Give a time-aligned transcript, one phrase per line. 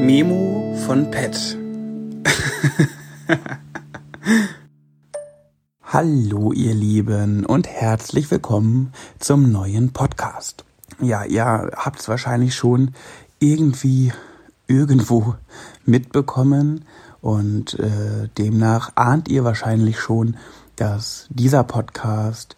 [0.00, 1.58] Memo von Pet.
[5.82, 10.64] Hallo ihr Lieben und herzlich willkommen zum neuen Podcast.
[11.00, 11.44] Ja, ihr
[11.76, 12.94] habt es wahrscheinlich schon
[13.40, 14.10] irgendwie
[14.66, 15.34] irgendwo
[15.84, 16.86] mitbekommen
[17.20, 20.38] und äh, demnach ahnt ihr wahrscheinlich schon,
[20.76, 22.56] dass dieser Podcast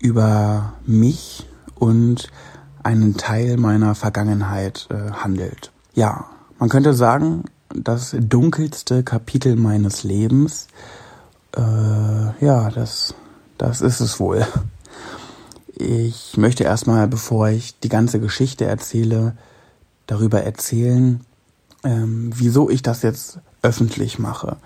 [0.00, 1.46] über mich
[1.76, 2.28] und
[2.82, 5.70] einen Teil meiner Vergangenheit äh, handelt.
[5.94, 6.26] Ja,
[6.58, 10.68] man könnte sagen, das dunkelste Kapitel meines Lebens,
[11.56, 11.60] äh,
[12.44, 13.14] ja, das,
[13.58, 14.46] das ist es wohl.
[15.74, 19.36] Ich möchte erstmal, bevor ich die ganze Geschichte erzähle,
[20.06, 21.20] darüber erzählen,
[21.84, 24.56] ähm, wieso ich das jetzt öffentlich mache.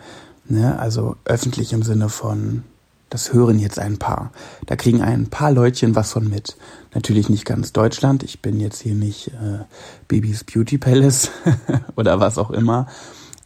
[0.47, 0.79] Ne?
[0.79, 2.63] Also öffentlich im Sinne von,
[3.11, 4.33] das hören jetzt ein paar.
[4.67, 6.57] Da kriegen ein paar Leutchen was von mit.
[6.95, 8.23] Natürlich nicht ganz Deutschland.
[8.23, 9.65] Ich bin jetzt hier nicht äh,
[10.09, 11.31] Babys Beauty Palace
[11.97, 12.87] oder was auch immer.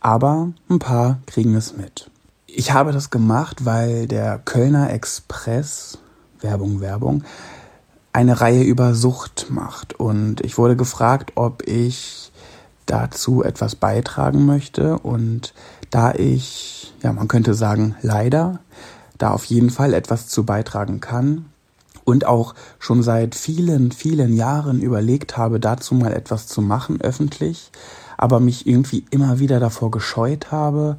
[0.00, 2.10] Aber ein paar kriegen es mit.
[2.46, 5.98] Ich habe das gemacht, weil der Kölner Express,
[6.40, 7.24] Werbung, Werbung,
[8.12, 9.94] eine Reihe über Sucht macht.
[9.94, 12.30] Und ich wurde gefragt, ob ich
[12.86, 14.98] dazu etwas beitragen möchte.
[14.98, 15.54] Und
[15.90, 18.60] da ich, ja, man könnte sagen, leider
[19.24, 21.46] da auf jeden Fall etwas zu beitragen kann
[22.04, 27.70] und auch schon seit vielen, vielen Jahren überlegt habe, dazu mal etwas zu machen öffentlich,
[28.18, 30.98] aber mich irgendwie immer wieder davor gescheut habe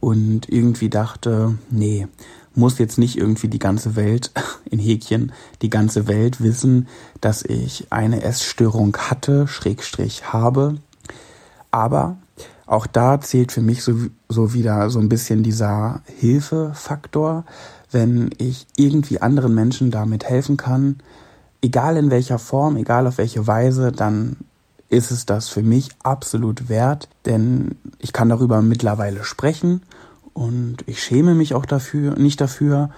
[0.00, 2.08] und irgendwie dachte, nee,
[2.54, 4.30] muss jetzt nicht irgendwie die ganze Welt,
[4.64, 6.88] in Häkchen, die ganze Welt wissen,
[7.20, 10.76] dass ich eine Essstörung hatte, Schrägstrich habe.
[11.70, 12.16] Aber
[12.66, 13.94] auch da zählt für mich so,
[14.28, 17.44] so wieder so ein bisschen dieser Hilfefaktor,
[17.92, 20.96] wenn ich irgendwie anderen Menschen damit helfen kann,
[21.62, 24.36] egal in welcher Form, egal auf welche Weise, dann
[24.88, 29.82] ist es das für mich absolut wert, denn ich kann darüber mittlerweile sprechen
[30.32, 32.90] und ich schäme mich auch dafür, nicht dafür,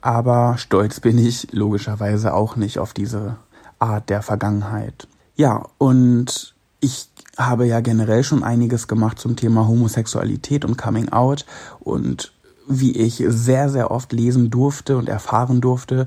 [0.00, 3.36] aber stolz bin ich logischerweise auch nicht auf diese
[3.78, 5.08] Art der Vergangenheit.
[5.34, 11.46] Ja, und ich habe ja generell schon einiges gemacht zum Thema Homosexualität und Coming Out
[11.80, 12.32] und
[12.68, 16.06] wie ich sehr, sehr oft lesen durfte und erfahren durfte,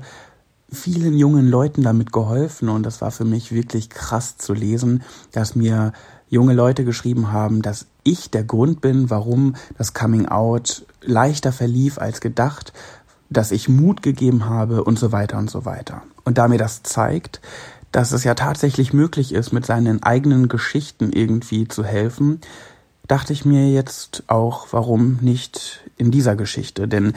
[0.70, 5.54] vielen jungen Leuten damit geholfen und das war für mich wirklich krass zu lesen, dass
[5.54, 5.92] mir
[6.28, 11.98] junge Leute geschrieben haben, dass ich der Grund bin, warum das Coming Out leichter verlief
[11.98, 12.72] als gedacht,
[13.30, 16.02] dass ich Mut gegeben habe und so weiter und so weiter.
[16.24, 17.40] Und da mir das zeigt,
[17.92, 22.40] dass es ja tatsächlich möglich ist, mit seinen eigenen Geschichten irgendwie zu helfen,
[23.06, 26.88] dachte ich mir jetzt auch, warum nicht in dieser Geschichte?
[26.88, 27.14] Denn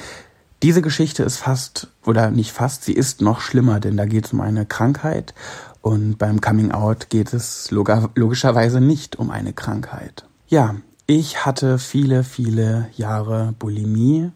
[0.61, 4.33] diese Geschichte ist fast, oder nicht fast, sie ist noch schlimmer, denn da geht es
[4.33, 5.33] um eine Krankheit
[5.81, 10.25] und beim Coming Out geht es logischerweise nicht um eine Krankheit.
[10.47, 10.75] Ja,
[11.07, 14.31] ich hatte viele, viele Jahre Bulimie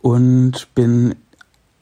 [0.00, 1.14] und bin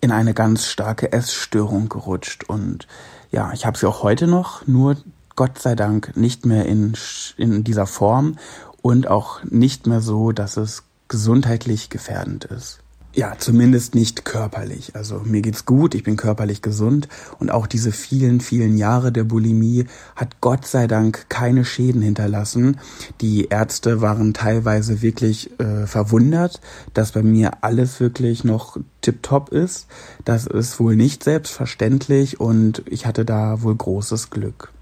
[0.01, 2.87] in eine ganz starke Essstörung gerutscht und
[3.33, 4.97] ja, ich habe sie auch heute noch, nur
[5.35, 6.93] Gott sei Dank nicht mehr in,
[7.37, 8.37] in dieser Form
[8.83, 12.82] und auch nicht mehr so, dass es gesundheitlich gefährdend ist.
[13.15, 14.97] Ja, zumindest nicht körperlich.
[14.97, 17.09] Also mir geht's gut, ich bin körperlich gesund
[17.39, 19.85] und auch diese vielen, vielen Jahre der Bulimie
[20.17, 22.81] hat Gott sei Dank keine Schäden hinterlassen.
[23.21, 26.63] Die Ärzte waren teilweise wirklich äh, verwundert,
[26.95, 29.89] dass bei mir alles wirklich noch tipptopp ist.
[30.25, 34.73] Das ist wohl nicht selbstverständlich und ich hatte da wohl großes Glück.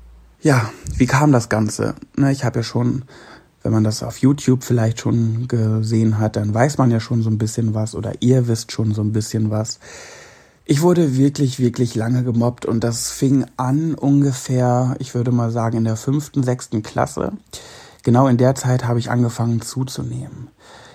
[0.41, 1.97] Ja, wie kam das Ganze?
[2.17, 3.03] Na, ich habe ja schon
[3.63, 7.31] wenn man das auf YouTube vielleicht schon gesehen hat, dann weiß man ja schon so
[7.31, 9.79] ein bisschen was oder ihr wisst schon so ein bisschen was.
[10.65, 15.79] Ich wurde wirklich, wirklich lange gemobbt und das fing an ungefähr, ich würde mal sagen,
[15.79, 17.33] in der fünften, sechsten Klasse.
[18.03, 20.49] Genau in der Zeit habe ich angefangen zuzunehmen.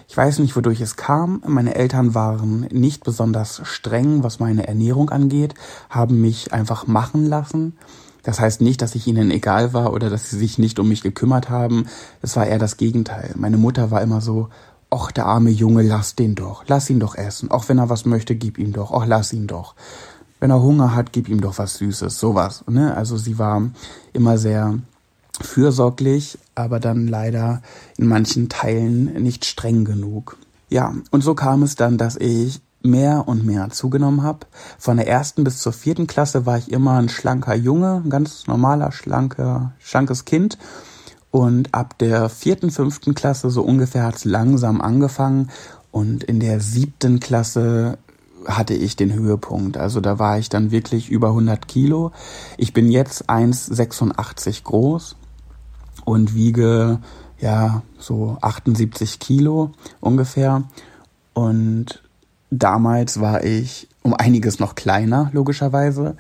[0.07, 1.43] Ich weiß nicht, wodurch es kam.
[1.45, 5.55] Meine Eltern waren nicht besonders streng, was meine Ernährung angeht,
[5.89, 7.75] haben mich einfach machen lassen.
[8.25, 11.01] Das heißt nicht, dass ich ihnen egal war oder dass sie sich nicht um mich
[11.01, 11.85] gekümmert haben.
[12.23, 13.31] Es war eher das Gegenteil.
[13.35, 14.49] Meine Mutter war immer so,
[14.89, 17.51] ach, der arme Junge, lass den doch, lass ihn doch essen.
[17.51, 19.75] Auch wenn er was möchte, gib ihm doch, ach, lass ihn doch.
[20.39, 22.63] Wenn er Hunger hat, gib ihm doch was Süßes, sowas.
[22.67, 22.95] Ne?
[22.97, 23.61] Also sie war
[24.11, 24.79] immer sehr
[25.39, 27.61] fürsorglich, aber dann leider
[27.95, 30.37] in manchen Teilen nicht streng genug.
[30.69, 34.47] Ja, und so kam es dann, dass ich mehr und mehr zugenommen habe.
[34.77, 38.47] Von der ersten bis zur vierten Klasse war ich immer ein schlanker Junge, ein ganz
[38.47, 40.57] normaler, schlanker, schlankes Kind.
[41.31, 45.49] Und ab der vierten, fünften Klasse so ungefähr hat es langsam angefangen.
[45.91, 47.97] Und in der siebten Klasse
[48.47, 49.77] hatte ich den Höhepunkt.
[49.77, 52.11] Also da war ich dann wirklich über 100 Kilo.
[52.57, 55.15] Ich bin jetzt 1,86 groß
[56.05, 56.99] und wiege
[57.39, 60.63] ja, so 78 Kilo ungefähr.
[61.33, 62.01] Und
[62.51, 66.15] damals war ich um einiges noch kleiner, logischerweise,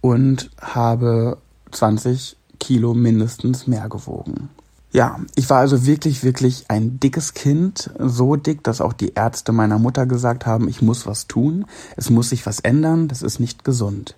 [0.00, 1.38] und habe
[1.72, 4.50] 20 Kilo mindestens mehr gewogen.
[4.92, 9.52] Ja, ich war also wirklich, wirklich ein dickes Kind, so dick, dass auch die Ärzte
[9.52, 11.64] meiner Mutter gesagt haben, ich muss was tun,
[11.96, 14.16] es muss sich was ändern, das ist nicht gesund.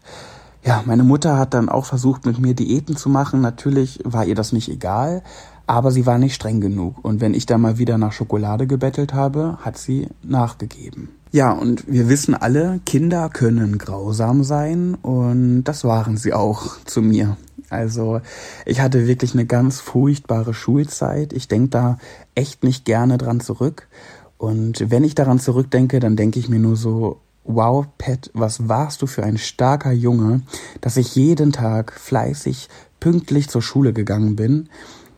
[0.65, 3.41] Ja, meine Mutter hat dann auch versucht, mit mir Diäten zu machen.
[3.41, 5.23] Natürlich war ihr das nicht egal,
[5.67, 7.05] aber sie war nicht streng genug.
[7.05, 11.09] Und wenn ich da mal wieder nach Schokolade gebettelt habe, hat sie nachgegeben.
[11.33, 17.01] Ja, und wir wissen alle, Kinder können grausam sein und das waren sie auch zu
[17.01, 17.39] mir.
[17.71, 18.21] Also
[18.67, 21.33] ich hatte wirklich eine ganz furchtbare Schulzeit.
[21.33, 21.99] Ich denke da
[22.35, 23.89] echt nicht gerne dran zurück.
[24.37, 29.01] Und wenn ich daran zurückdenke, dann denke ich mir nur so, wow, Pat, was warst
[29.01, 30.43] du für ein starker Junge,
[30.83, 32.69] dass ich jeden Tag fleißig,
[33.01, 34.69] pünktlich zur Schule gegangen bin.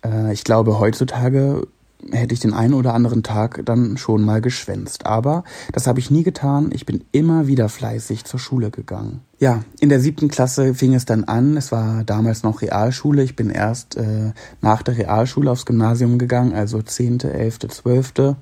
[0.04, 1.66] Äh, ich glaube, heutzutage
[2.12, 5.06] hätte ich den einen oder anderen Tag dann schon mal geschwänzt.
[5.06, 6.70] Aber das habe ich nie getan.
[6.72, 9.20] Ich bin immer wieder fleißig zur Schule gegangen.
[9.38, 11.56] Ja, in der siebten Klasse fing es dann an.
[11.56, 13.22] Es war damals noch Realschule.
[13.22, 18.36] Ich bin erst äh, nach der Realschule aufs Gymnasium gegangen, also zehnte, elfte, zwölfte.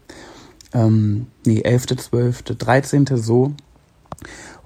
[0.73, 3.53] Ähm, nee, elfte, zwölfte, dreizehnte, so.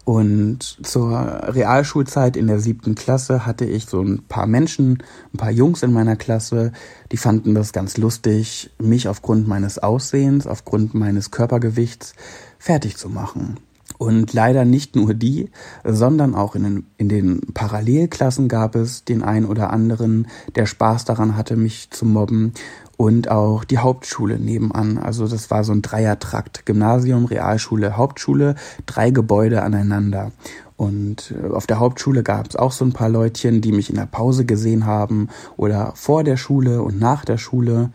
[0.06, 5.03] Und zur Realschulzeit in der siebten Klasse hatte ich so ein paar Menschen,
[5.35, 6.70] ein paar Jungs in meiner Klasse,
[7.11, 12.14] die fanden das ganz lustig, mich aufgrund meines Aussehens, aufgrund meines Körpergewichts
[12.56, 13.58] fertig zu machen.
[13.99, 15.50] Und leider nicht nur die,
[15.82, 21.05] sondern auch in den, in den Parallelklassen gab es den einen oder anderen, der Spaß
[21.05, 22.52] daran hatte, mich zu mobben
[22.96, 24.98] und auch die Hauptschule nebenan.
[24.98, 26.64] Also das war so ein Dreiertrakt.
[26.66, 28.54] Gymnasium, Realschule, Hauptschule,
[28.87, 30.32] drei Gebäude aneinander.
[30.76, 33.96] Und äh, auf der Hauptschule gab es auch so ein paar Leutchen, die mich in
[33.96, 37.90] der Pause gesehen haben oder vor der Schule und nach der Schule,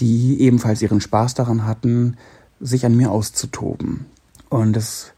[0.00, 2.16] die ebenfalls ihren Spaß daran hatten,
[2.60, 4.06] sich an mir auszutoben.
[4.48, 5.13] Und es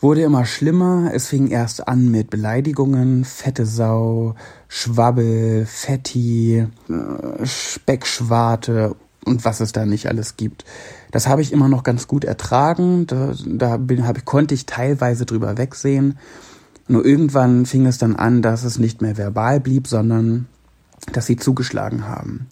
[0.00, 1.10] wurde immer schlimmer.
[1.14, 4.34] Es fing erst an mit Beleidigungen, fette Sau,
[4.68, 10.64] Schwabbel, Fetti, äh, Speckschwarte und was es da nicht alles gibt.
[11.10, 13.06] Das habe ich immer noch ganz gut ertragen.
[13.06, 16.18] Da, da bin, hab, konnte ich teilweise drüber wegsehen.
[16.88, 20.46] Nur irgendwann fing es dann an, dass es nicht mehr verbal blieb, sondern
[21.12, 22.46] dass sie zugeschlagen haben.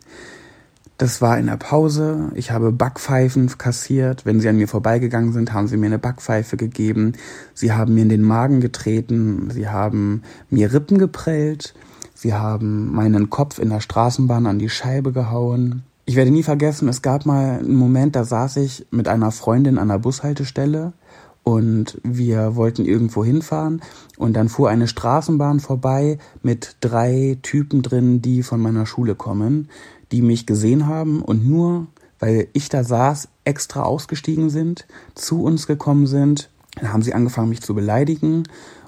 [0.96, 2.30] Das war in der Pause.
[2.34, 4.24] Ich habe Backpfeifen kassiert.
[4.24, 7.14] Wenn sie an mir vorbeigegangen sind, haben sie mir eine Backpfeife gegeben.
[7.52, 9.50] Sie haben mir in den Magen getreten.
[9.50, 11.74] Sie haben mir Rippen geprellt.
[12.14, 15.82] Sie haben meinen Kopf in der Straßenbahn an die Scheibe gehauen.
[16.06, 19.78] Ich werde nie vergessen, es gab mal einen Moment, da saß ich mit einer Freundin
[19.78, 20.92] an der Bushaltestelle
[21.44, 23.80] und wir wollten irgendwo hinfahren
[24.18, 29.68] und dann fuhr eine Straßenbahn vorbei mit drei Typen drin, die von meiner Schule kommen
[30.12, 31.86] die mich gesehen haben und nur
[32.20, 36.48] weil ich da saß, extra ausgestiegen sind, zu uns gekommen sind.
[36.76, 38.44] Dann haben sie angefangen, mich zu beleidigen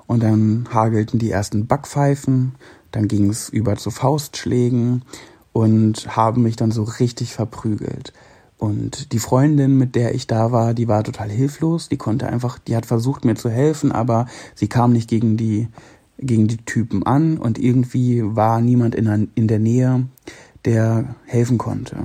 [0.06, 2.54] und dann hagelten die ersten Backpfeifen,
[2.92, 5.02] dann ging es über zu Faustschlägen
[5.52, 8.12] und haben mich dann so richtig verprügelt.
[8.58, 11.90] Und die Freundin, mit der ich da war, die war total hilflos.
[11.90, 15.68] Die konnte einfach, die hat versucht mir zu helfen, aber sie kam nicht gegen die,
[16.18, 20.06] gegen die Typen an und irgendwie war niemand in der, in der Nähe,
[20.64, 21.96] der helfen konnte.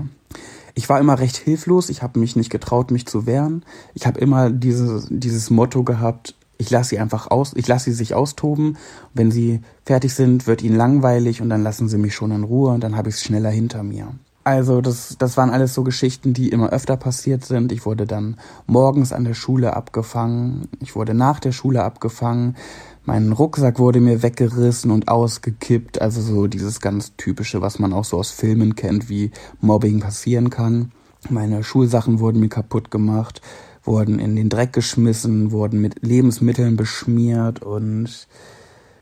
[0.74, 3.63] Ich war immer recht hilflos, ich habe mich nicht getraut, mich zu wehren.
[3.93, 7.96] Ich habe immer dieses, dieses Motto gehabt, ich lasse sie einfach aus, ich lasse sie
[7.96, 8.77] sich austoben.
[9.13, 12.72] Wenn sie fertig sind, wird ihnen langweilig und dann lassen sie mich schon in Ruhe
[12.72, 14.13] und dann habe ich es schneller hinter mir.
[14.43, 17.72] Also das, das waren alles so Geschichten, die immer öfter passiert sind.
[17.72, 22.55] Ich wurde dann morgens an der Schule abgefangen, ich wurde nach der Schule abgefangen.
[23.03, 26.01] Mein Rucksack wurde mir weggerissen und ausgekippt.
[26.01, 30.50] Also so dieses ganz typische, was man auch so aus Filmen kennt, wie Mobbing passieren
[30.50, 30.91] kann.
[31.29, 33.41] Meine Schulsachen wurden mir kaputt gemacht,
[33.84, 38.27] wurden in den Dreck geschmissen, wurden mit Lebensmitteln beschmiert und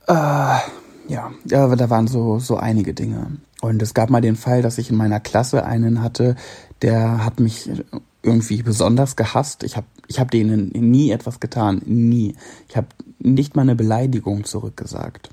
[0.08, 3.38] äh, ja, ja, da waren so, so einige Dinge.
[3.62, 6.36] Und es gab mal den Fall, dass ich in meiner Klasse einen hatte,
[6.82, 7.70] der hat mich
[8.22, 9.64] irgendwie besonders gehasst.
[9.64, 12.36] Ich habe ich hab denen nie etwas getan, nie.
[12.68, 12.88] Ich habe
[13.20, 15.30] nicht mal eine Beleidigung zurückgesagt.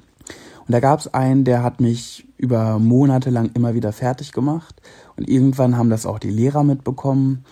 [0.66, 4.74] Und da gab es einen, der hat mich über Monate lang immer wieder fertig gemacht.
[5.16, 7.44] Und irgendwann haben das auch die Lehrer mitbekommen.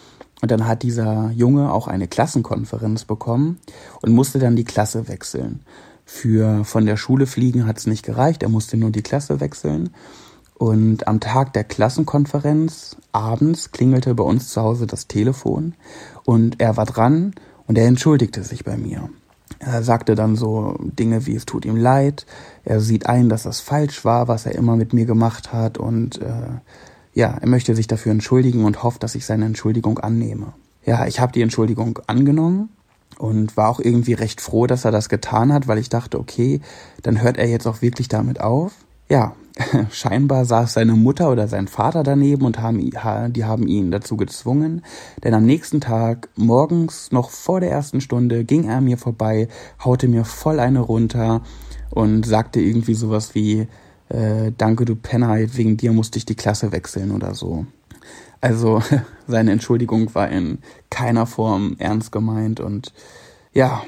[0.42, 3.58] Und dann hat dieser Junge auch eine Klassenkonferenz bekommen
[4.02, 5.60] und musste dann die Klasse wechseln.
[6.04, 9.90] Für von der Schule fliegen hat es nicht gereicht, er musste nur die Klasse wechseln.
[10.54, 15.74] Und am Tag der Klassenkonferenz abends klingelte bei uns zu Hause das Telefon
[16.24, 17.34] und er war dran
[17.66, 19.10] und er entschuldigte sich bei mir.
[19.58, 22.24] Er sagte dann so Dinge wie es tut ihm leid,
[22.64, 26.20] er sieht ein, dass das falsch war, was er immer mit mir gemacht hat und
[26.22, 26.60] äh,
[27.14, 30.52] ja, er möchte sich dafür entschuldigen und hofft, dass ich seine Entschuldigung annehme.
[30.84, 32.70] Ja, ich habe die Entschuldigung angenommen
[33.18, 36.60] und war auch irgendwie recht froh, dass er das getan hat, weil ich dachte, okay,
[37.02, 38.72] dann hört er jetzt auch wirklich damit auf.
[39.08, 39.34] Ja,
[39.90, 42.90] scheinbar saß seine Mutter oder sein Vater daneben und haben,
[43.32, 44.82] die haben ihn dazu gezwungen,
[45.22, 49.48] denn am nächsten Tag, morgens, noch vor der ersten Stunde, ging er mir vorbei,
[49.84, 51.42] haute mir voll eine runter
[51.90, 53.68] und sagte irgendwie sowas wie,
[54.08, 57.66] äh, danke du Penner, wegen dir musste ich die Klasse wechseln oder so.
[58.40, 58.82] Also
[59.28, 60.58] seine Entschuldigung war in
[60.90, 62.92] keiner Form ernst gemeint und
[63.52, 63.82] ja,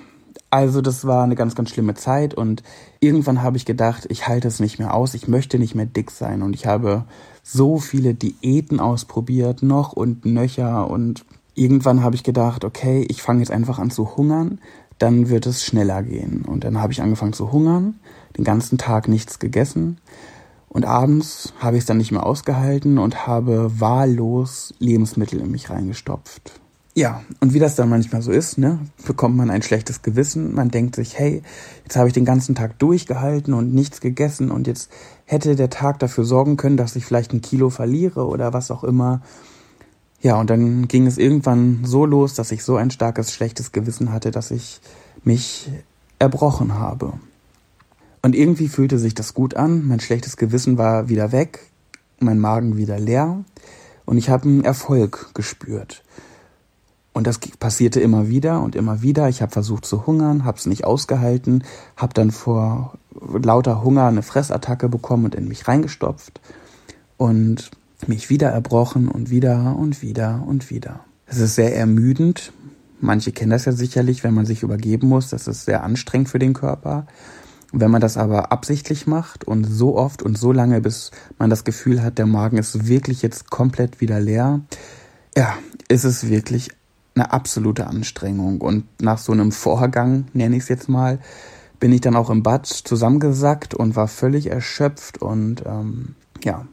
[0.56, 2.62] also das war eine ganz, ganz schlimme Zeit und
[3.00, 6.10] irgendwann habe ich gedacht, ich halte es nicht mehr aus, ich möchte nicht mehr dick
[6.10, 7.04] sein und ich habe
[7.42, 13.40] so viele Diäten ausprobiert, noch und nöcher und irgendwann habe ich gedacht, okay, ich fange
[13.40, 14.58] jetzt einfach an zu hungern,
[14.96, 18.00] dann wird es schneller gehen und dann habe ich angefangen zu hungern,
[18.38, 19.98] den ganzen Tag nichts gegessen
[20.70, 25.68] und abends habe ich es dann nicht mehr ausgehalten und habe wahllos Lebensmittel in mich
[25.68, 26.60] reingestopft.
[26.96, 30.54] Ja, und wie das dann manchmal so ist, ne, bekommt man ein schlechtes Gewissen.
[30.54, 31.42] Man denkt sich, hey,
[31.84, 34.90] jetzt habe ich den ganzen Tag durchgehalten und nichts gegessen und jetzt
[35.26, 38.82] hätte der Tag dafür sorgen können, dass ich vielleicht ein Kilo verliere oder was auch
[38.82, 39.20] immer.
[40.22, 44.10] Ja, und dann ging es irgendwann so los, dass ich so ein starkes schlechtes Gewissen
[44.10, 44.80] hatte, dass ich
[45.22, 45.68] mich
[46.18, 47.12] erbrochen habe.
[48.22, 49.86] Und irgendwie fühlte sich das gut an.
[49.86, 51.60] Mein schlechtes Gewissen war wieder weg,
[52.20, 53.44] mein Magen wieder leer
[54.06, 56.02] und ich habe einen Erfolg gespürt.
[57.16, 59.30] Und das passierte immer wieder und immer wieder.
[59.30, 61.64] Ich habe versucht zu hungern, habe es nicht ausgehalten,
[61.96, 62.98] habe dann vor
[63.42, 66.42] lauter Hunger eine Fressattacke bekommen und in mich reingestopft
[67.16, 67.70] und
[68.06, 71.00] mich wieder erbrochen und wieder und wieder und wieder.
[71.24, 72.52] Es ist sehr ermüdend.
[73.00, 75.30] Manche kennen das ja sicherlich, wenn man sich übergeben muss.
[75.30, 77.06] Das ist sehr anstrengend für den Körper.
[77.72, 81.64] Wenn man das aber absichtlich macht und so oft und so lange, bis man das
[81.64, 84.60] Gefühl hat, der Magen ist wirklich jetzt komplett wieder leer,
[85.34, 85.54] ja,
[85.88, 86.72] ist es wirklich
[87.16, 88.60] eine absolute Anstrengung.
[88.60, 91.18] Und nach so einem Vorgang, nenne ich es jetzt mal,
[91.80, 96.66] bin ich dann auch im Bad zusammengesackt und war völlig erschöpft und ähm, ja,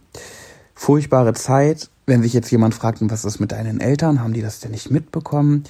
[0.76, 1.90] furchtbare Zeit.
[2.06, 4.92] Wenn sich jetzt jemand fragt, was ist mit deinen Eltern, haben die das denn nicht
[4.92, 5.64] mitbekommen?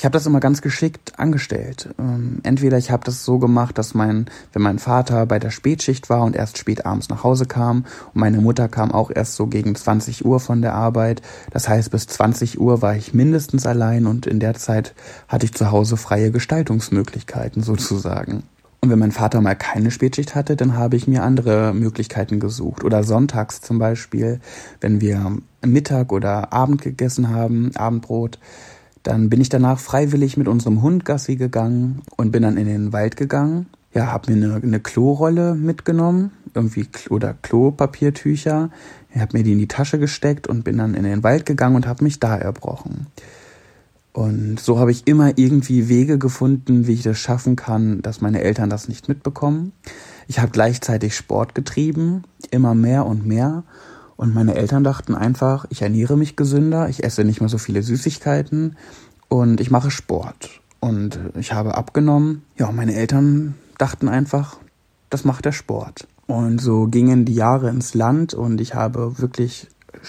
[0.00, 1.90] Ich habe das immer ganz geschickt angestellt.
[1.98, 6.08] Ähm, entweder ich habe das so gemacht, dass mein, wenn mein Vater bei der Spätschicht
[6.08, 9.46] war und erst spät abends nach Hause kam und meine Mutter kam auch erst so
[9.46, 11.20] gegen 20 Uhr von der Arbeit.
[11.50, 14.94] Das heißt, bis 20 Uhr war ich mindestens allein und in der Zeit
[15.28, 18.44] hatte ich zu Hause freie Gestaltungsmöglichkeiten sozusagen.
[18.82, 22.82] Und wenn mein Vater mal keine Spätschicht hatte, dann habe ich mir andere Möglichkeiten gesucht.
[22.84, 24.40] Oder sonntags zum Beispiel,
[24.80, 28.38] wenn wir Mittag oder Abend gegessen haben, Abendbrot,
[29.02, 32.92] dann bin ich danach freiwillig mit unserem Hund Gassi gegangen und bin dann in den
[32.92, 33.66] Wald gegangen.
[33.92, 38.70] Ja, habe mir eine, eine Klorolle mitgenommen, irgendwie oder Klopapiertücher.
[39.12, 41.76] Ich habe mir die in die Tasche gesteckt und bin dann in den Wald gegangen
[41.76, 43.06] und habe mich da erbrochen.
[44.12, 48.40] Und so habe ich immer irgendwie Wege gefunden, wie ich das schaffen kann, dass meine
[48.42, 49.72] Eltern das nicht mitbekommen.
[50.26, 53.64] Ich habe gleichzeitig Sport getrieben, immer mehr und mehr.
[54.20, 57.82] Und meine Eltern dachten einfach, ich ernähre mich gesünder, ich esse nicht mehr so viele
[57.82, 58.76] Süßigkeiten
[59.30, 60.60] und ich mache Sport.
[60.78, 62.42] Und ich habe abgenommen.
[62.58, 64.58] Ja, meine Eltern dachten einfach,
[65.08, 66.06] das macht der Sport.
[66.26, 69.68] Und so gingen die Jahre ins Land und ich habe wirklich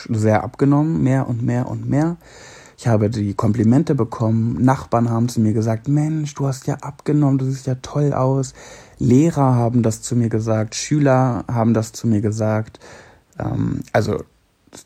[0.10, 2.18] sehr abgenommen, mehr und mehr und mehr.
[2.78, 4.62] Ich habe die Komplimente bekommen.
[4.62, 8.56] Nachbarn haben zu mir gesagt, Mensch, du hast ja abgenommen, du siehst ja toll aus.
[9.00, 12.82] Lehrer haben das zu mir gesagt, Schüler haben das zu mir gesagt.
[13.40, 14.24] Ähm, also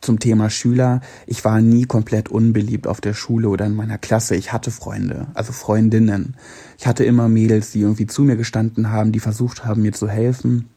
[0.01, 4.35] zum Thema Schüler, ich war nie komplett unbeliebt auf der Schule oder in meiner Klasse.
[4.35, 6.35] Ich hatte Freunde, also Freundinnen.
[6.77, 10.09] Ich hatte immer Mädels, die irgendwie zu mir gestanden haben, die versucht haben, mir zu
[10.09, 10.69] helfen.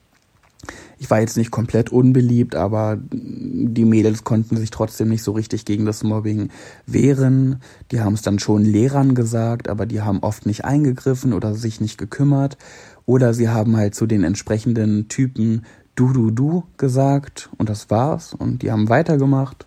[0.98, 5.64] Ich war jetzt nicht komplett unbeliebt, aber die Mädels konnten sich trotzdem nicht so richtig
[5.64, 6.50] gegen das Mobbing
[6.86, 7.60] wehren.
[7.92, 11.80] Die haben es dann schon Lehrern gesagt, aber die haben oft nicht eingegriffen oder sich
[11.80, 12.58] nicht gekümmert.
[13.06, 15.64] Oder sie haben halt zu den entsprechenden Typen
[15.98, 19.64] du, du, du gesagt und das war's und die haben weitergemacht.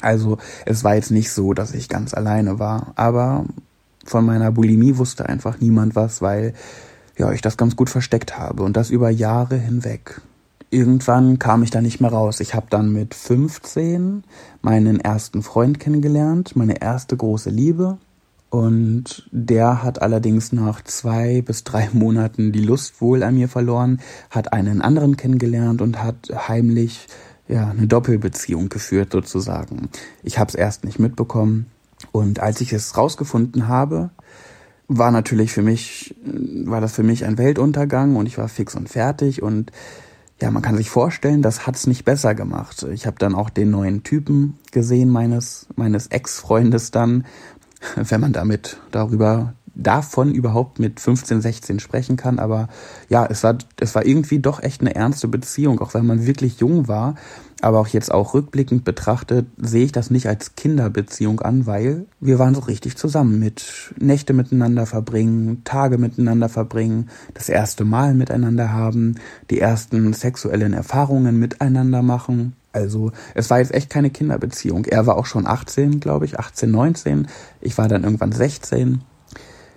[0.00, 3.44] Also es war jetzt nicht so, dass ich ganz alleine war, aber
[4.04, 6.54] von meiner Bulimie wusste einfach niemand was, weil
[7.18, 10.20] ja, ich das ganz gut versteckt habe und das über Jahre hinweg.
[10.70, 12.40] Irgendwann kam ich da nicht mehr raus.
[12.40, 14.24] Ich habe dann mit 15
[14.62, 17.98] meinen ersten Freund kennengelernt, meine erste große Liebe.
[18.52, 24.02] Und der hat allerdings nach zwei bis drei Monaten die Lust wohl an mir verloren,
[24.28, 27.06] hat einen anderen kennengelernt und hat heimlich
[27.48, 29.88] ja eine Doppelbeziehung geführt sozusagen.
[30.22, 31.64] Ich habe es erst nicht mitbekommen
[32.12, 34.10] und als ich es rausgefunden habe,
[34.86, 38.90] war natürlich für mich war das für mich ein Weltuntergang und ich war fix und
[38.90, 39.72] fertig und
[40.42, 42.84] ja, man kann sich vorstellen, das hat's nicht besser gemacht.
[42.92, 47.24] Ich habe dann auch den neuen Typen gesehen meines meines Ex-Freundes dann,
[47.96, 52.38] wenn man damit darüber davon überhaupt mit 15, 16 sprechen kann.
[52.38, 52.68] Aber
[53.08, 56.60] ja, es war, es war irgendwie doch echt eine ernste Beziehung, auch wenn man wirklich
[56.60, 57.14] jung war.
[57.60, 62.40] Aber auch jetzt auch rückblickend betrachtet, sehe ich das nicht als Kinderbeziehung an, weil wir
[62.40, 68.72] waren so richtig zusammen mit Nächte miteinander verbringen, Tage miteinander verbringen, das erste Mal miteinander
[68.72, 69.14] haben,
[69.48, 72.56] die ersten sexuellen Erfahrungen miteinander machen.
[72.72, 74.86] Also es war jetzt echt keine Kinderbeziehung.
[74.86, 77.28] Er war auch schon 18, glaube ich, 18, 19.
[77.60, 79.02] Ich war dann irgendwann 16.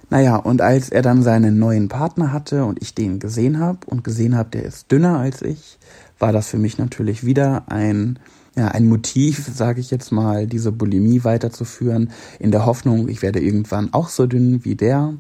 [0.10, 4.04] Naja, und als er dann seinen neuen Partner hatte und ich den gesehen habe und
[4.04, 5.80] gesehen habe, der ist dünner als ich,
[6.20, 8.20] war das für mich natürlich wieder ein,
[8.56, 13.40] ja, ein Motiv, sage ich jetzt mal, diese Bulimie weiterzuführen, in der Hoffnung, ich werde
[13.40, 15.16] irgendwann auch so dünn wie der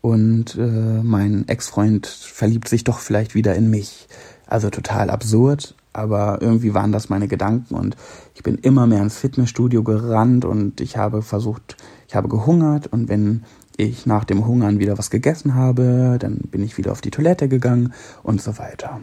[0.00, 4.08] und äh, mein Ex-Freund verliebt sich doch vielleicht wieder in mich.
[4.46, 7.96] Also total absurd, aber irgendwie waren das meine Gedanken und
[8.34, 11.76] ich bin immer mehr ins Fitnessstudio gerannt und ich habe versucht,
[12.08, 13.44] ich habe gehungert und wenn
[13.76, 17.48] ich nach dem Hungern wieder was gegessen habe, dann bin ich wieder auf die Toilette
[17.48, 17.92] gegangen
[18.22, 19.00] und so weiter.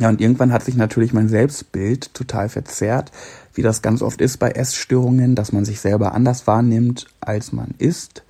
[0.00, 3.12] Ja, und irgendwann hat sich natürlich mein Selbstbild total verzerrt,
[3.52, 7.74] wie das ganz oft ist bei Essstörungen, dass man sich selber anders wahrnimmt, als man
[7.78, 8.24] ist.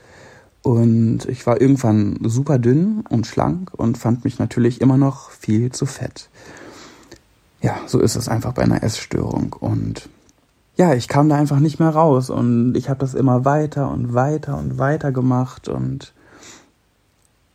[0.63, 5.73] Und ich war irgendwann super dünn und schlank und fand mich natürlich immer noch viel
[5.73, 6.29] zu fett.
[7.65, 9.57] Ja, so ist es einfach bei einer Essstörung.
[9.59, 10.11] Und
[10.77, 14.13] ja, ich kam da einfach nicht mehr raus und ich habe das immer weiter und
[14.13, 16.13] weiter und weiter gemacht und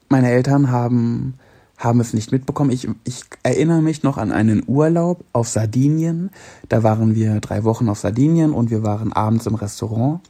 [0.09, 1.35] meine Eltern haben
[1.77, 2.71] haben es nicht mitbekommen.
[2.71, 6.31] Ich, ich erinnere mich noch an einen Urlaub auf Sardinien.
[6.67, 10.21] Da waren wir drei Wochen auf Sardinien und wir waren abends im Restaurant.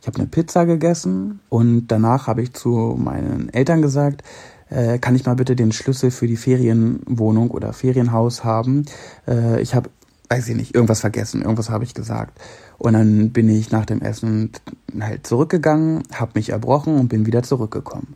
[0.00, 4.22] Ich habe eine Pizza gegessen und danach habe ich zu meinen Eltern gesagt,
[4.70, 8.84] äh, kann ich mal bitte den Schlüssel für die Ferienwohnung oder Ferienhaus haben?
[9.26, 9.90] Äh, ich habe
[10.28, 12.38] weiß ich nicht, irgendwas vergessen, irgendwas habe ich gesagt.
[12.76, 14.52] Und dann bin ich nach dem Essen
[15.00, 18.14] halt zurückgegangen, habe mich erbrochen und bin wieder zurückgekommen.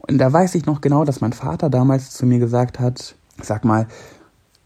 [0.00, 3.64] Und da weiß ich noch genau, dass mein Vater damals zu mir gesagt hat, sag
[3.64, 3.86] mal,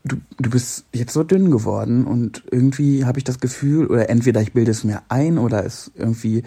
[0.04, 4.40] du, du bist jetzt so dünn geworden und irgendwie habe ich das Gefühl, oder entweder
[4.40, 6.44] ich bilde es mir ein oder es irgendwie,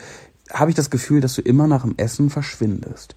[0.52, 3.16] habe ich das Gefühl, dass du immer nach dem Essen verschwindest.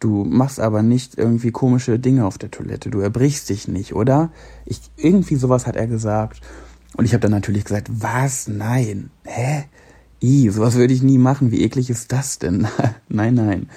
[0.00, 2.90] Du machst aber nicht irgendwie komische Dinge auf der Toilette.
[2.90, 4.30] Du erbrichst dich nicht, oder?
[4.64, 6.40] Ich, irgendwie sowas hat er gesagt.
[6.96, 8.48] Und ich habe dann natürlich gesagt, was?
[8.48, 9.10] Nein.
[9.24, 9.64] Hä?
[10.22, 11.50] I, sowas würde ich nie machen.
[11.50, 12.68] Wie eklig ist das denn?
[13.08, 13.68] nein, nein.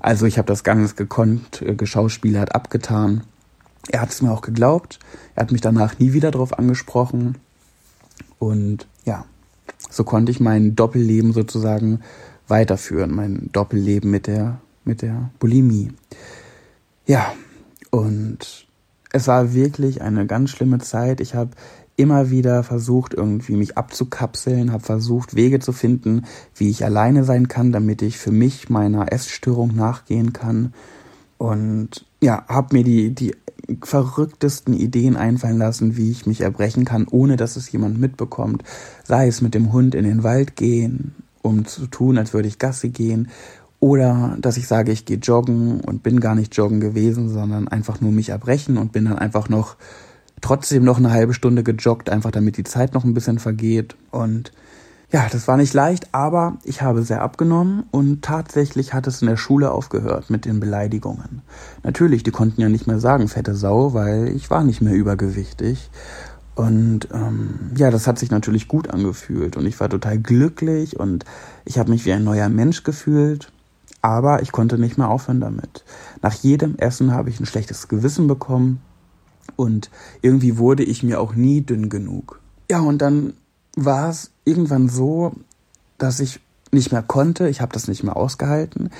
[0.00, 3.22] Also ich habe das ganz gekonnt, äh, geschauspielert, abgetan.
[3.88, 4.98] Er hat es mir auch geglaubt.
[5.34, 7.38] Er hat mich danach nie wieder darauf angesprochen.
[8.38, 9.24] Und ja,
[9.90, 12.00] so konnte ich mein Doppelleben sozusagen
[12.46, 15.92] weiterführen, mein Doppelleben mit der, mit der Bulimie.
[17.06, 17.32] Ja,
[17.90, 18.66] und
[19.12, 21.20] es war wirklich eine ganz schlimme Zeit.
[21.20, 21.50] Ich habe
[21.96, 26.24] immer wieder versucht, irgendwie mich abzukapseln, habe versucht, Wege zu finden,
[26.54, 30.72] wie ich alleine sein kann, damit ich für mich meiner Essstörung nachgehen kann.
[31.38, 33.34] Und ja, habe mir die, die
[33.82, 38.64] verrücktesten Ideen einfallen lassen, wie ich mich erbrechen kann, ohne dass es jemand mitbekommt.
[39.04, 42.58] Sei es mit dem Hund in den Wald gehen, um zu tun, als würde ich
[42.58, 43.28] Gasse gehen,
[43.80, 48.00] oder dass ich sage, ich gehe joggen und bin gar nicht joggen gewesen, sondern einfach
[48.00, 49.76] nur mich erbrechen und bin dann einfach noch
[50.40, 53.96] trotzdem noch eine halbe Stunde gejoggt, einfach damit die Zeit noch ein bisschen vergeht.
[54.10, 54.52] Und
[55.10, 59.28] ja, das war nicht leicht, aber ich habe sehr abgenommen und tatsächlich hat es in
[59.28, 61.42] der Schule aufgehört mit den Beleidigungen.
[61.82, 65.90] Natürlich, die konnten ja nicht mehr sagen, fette Sau, weil ich war nicht mehr übergewichtig.
[66.56, 71.24] Und ähm, ja, das hat sich natürlich gut angefühlt und ich war total glücklich und
[71.64, 73.52] ich habe mich wie ein neuer Mensch gefühlt.
[74.00, 75.84] Aber ich konnte nicht mehr aufhören damit.
[76.22, 78.80] Nach jedem Essen habe ich ein schlechtes Gewissen bekommen
[79.56, 79.90] und
[80.22, 82.40] irgendwie wurde ich mir auch nie dünn genug.
[82.70, 83.34] Ja, und dann
[83.76, 85.32] war es irgendwann so,
[85.98, 88.90] dass ich nicht mehr konnte, ich habe das nicht mehr ausgehalten.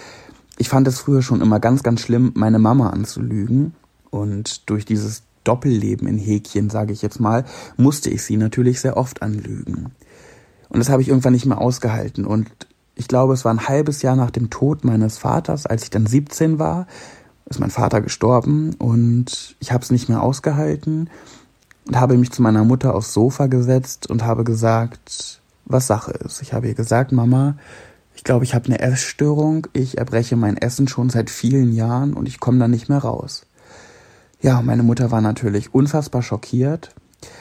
[0.57, 3.75] Ich fand es früher schon immer ganz, ganz schlimm, meine Mama anzulügen.
[4.11, 7.45] Und durch dieses Doppelleben in Häkchen, sage ich jetzt mal,
[7.77, 9.93] musste ich sie natürlich sehr oft anlügen.
[10.69, 12.27] Und das habe ich irgendwann nicht mehr ausgehalten.
[12.27, 12.49] Und
[12.99, 16.07] ich glaube, es war ein halbes Jahr nach dem Tod meines Vaters, als ich dann
[16.07, 16.89] 17 war,
[17.47, 21.09] ist mein Vater gestorben und ich habe es nicht mehr ausgehalten
[21.87, 26.43] und habe mich zu meiner Mutter aufs Sofa gesetzt und habe gesagt, was Sache ist.
[26.43, 27.57] Ich habe ihr gesagt, Mama,
[28.17, 32.27] ich glaube, ich habe eine Essstörung, ich erbreche mein Essen schon seit vielen Jahren und
[32.27, 33.47] ich komme da nicht mehr raus.
[34.41, 36.95] Ja, meine Mutter war natürlich unfassbar schockiert.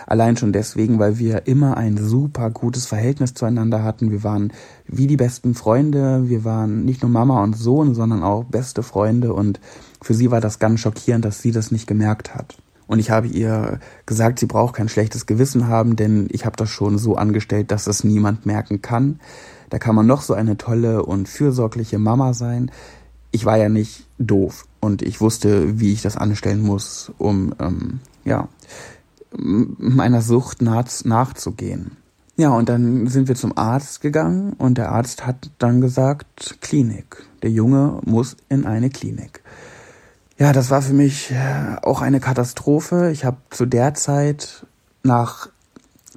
[0.06, 4.12] Allein schon deswegen, weil wir immer ein super gutes Verhältnis zueinander hatten.
[4.12, 4.54] Wir waren
[4.88, 6.30] wie die besten Freunde.
[6.30, 9.60] Wir waren nicht nur Mama und Sohn, sondern auch beste Freunde und
[10.02, 12.58] für sie war das ganz schockierend, dass sie das nicht gemerkt hat.
[12.88, 16.70] Und ich habe ihr gesagt, sie braucht kein schlechtes Gewissen haben, denn ich habe das
[16.70, 19.20] schon so angestellt, dass es niemand merken kann.
[19.70, 22.72] Da kann man noch so eine tolle und fürsorgliche Mama sein.
[23.32, 28.00] Ich war ja nicht doof und ich wusste, wie ich das anstellen muss, um ähm,
[28.24, 28.48] ja
[29.32, 31.98] meiner Sucht nach, nachzugehen.
[32.36, 37.24] Ja, und dann sind wir zum Arzt gegangen und der Arzt hat dann gesagt, Klinik.
[37.42, 39.42] Der Junge muss in eine Klinik.
[40.38, 43.10] Ja, das war für mich äh, auch eine Katastrophe.
[43.12, 44.68] Ich habe zu der Zeit
[45.02, 45.50] nach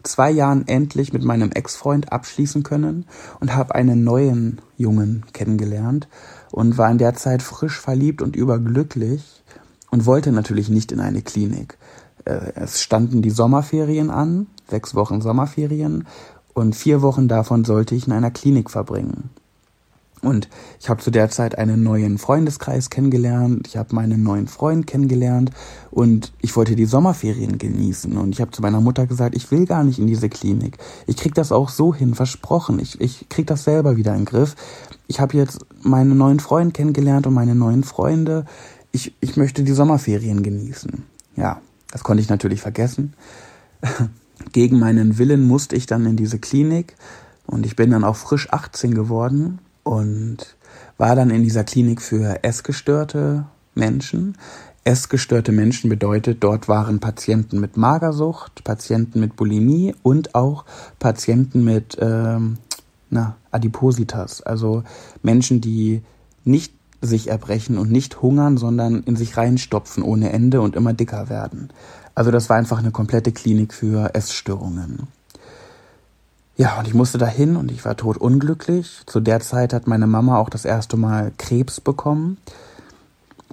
[0.03, 3.07] zwei Jahren endlich mit meinem Ex-Freund abschließen können
[3.41, 6.07] und habe einen neuen Jungen kennengelernt
[6.51, 9.43] und war in der Zeit frisch verliebt und überglücklich
[9.91, 11.79] und wollte natürlich nicht in eine Klinik.
[12.25, 16.07] Äh, es standen die Sommerferien an, sechs Wochen Sommerferien
[16.55, 19.31] und vier Wochen davon sollte ich in einer Klinik verbringen.
[20.23, 24.87] Und ich habe zu der Zeit einen neuen Freundeskreis kennengelernt, ich habe meinen neuen Freund
[24.87, 25.51] kennengelernt
[25.91, 28.17] und ich wollte die Sommerferien genießen.
[28.19, 30.77] Und ich habe zu meiner Mutter gesagt, ich will gar nicht in diese Klinik.
[31.07, 32.79] Ich krieg das auch so hin, versprochen.
[32.81, 34.57] Ich, ich krieg das selber wieder in den Griff.
[35.07, 38.45] Ich habe jetzt meinen neuen Freund kennengelernt und meine neuen Freunde.
[38.93, 41.05] Ich, ich möchte die Sommerferien genießen.
[41.37, 43.15] Ja, das konnte ich natürlich vergessen.
[44.53, 46.97] Gegen meinen Willen musste ich dann in diese Klinik
[47.47, 50.57] und ich bin dann auch frisch 18 geworden und
[50.99, 54.37] war dann in dieser Klinik für essgestörte Menschen.
[54.85, 60.65] Essgestörte Menschen bedeutet, dort waren Patienten mit Magersucht, Patienten mit Bulimie und auch
[60.99, 62.57] Patienten mit ähm,
[63.11, 64.85] na, Adipositas, also
[65.23, 66.03] Menschen, die
[66.45, 71.29] nicht sich erbrechen und nicht hungern, sondern in sich reinstopfen ohne Ende und immer dicker
[71.29, 71.71] werden.
[72.15, 75.09] Also das war einfach eine komplette Klinik für Essstörungen.
[76.57, 79.01] Ja, und ich musste dahin und ich war tot unglücklich.
[79.07, 82.37] Zu der Zeit hat meine Mama auch das erste Mal Krebs bekommen.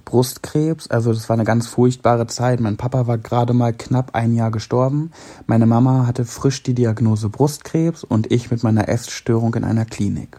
[0.04, 2.60] Brustkrebs, also das war eine ganz furchtbare Zeit.
[2.60, 5.12] Mein Papa war gerade mal knapp ein Jahr gestorben.
[5.46, 10.38] Meine Mama hatte frisch die Diagnose Brustkrebs und ich mit meiner Essstörung in einer Klinik.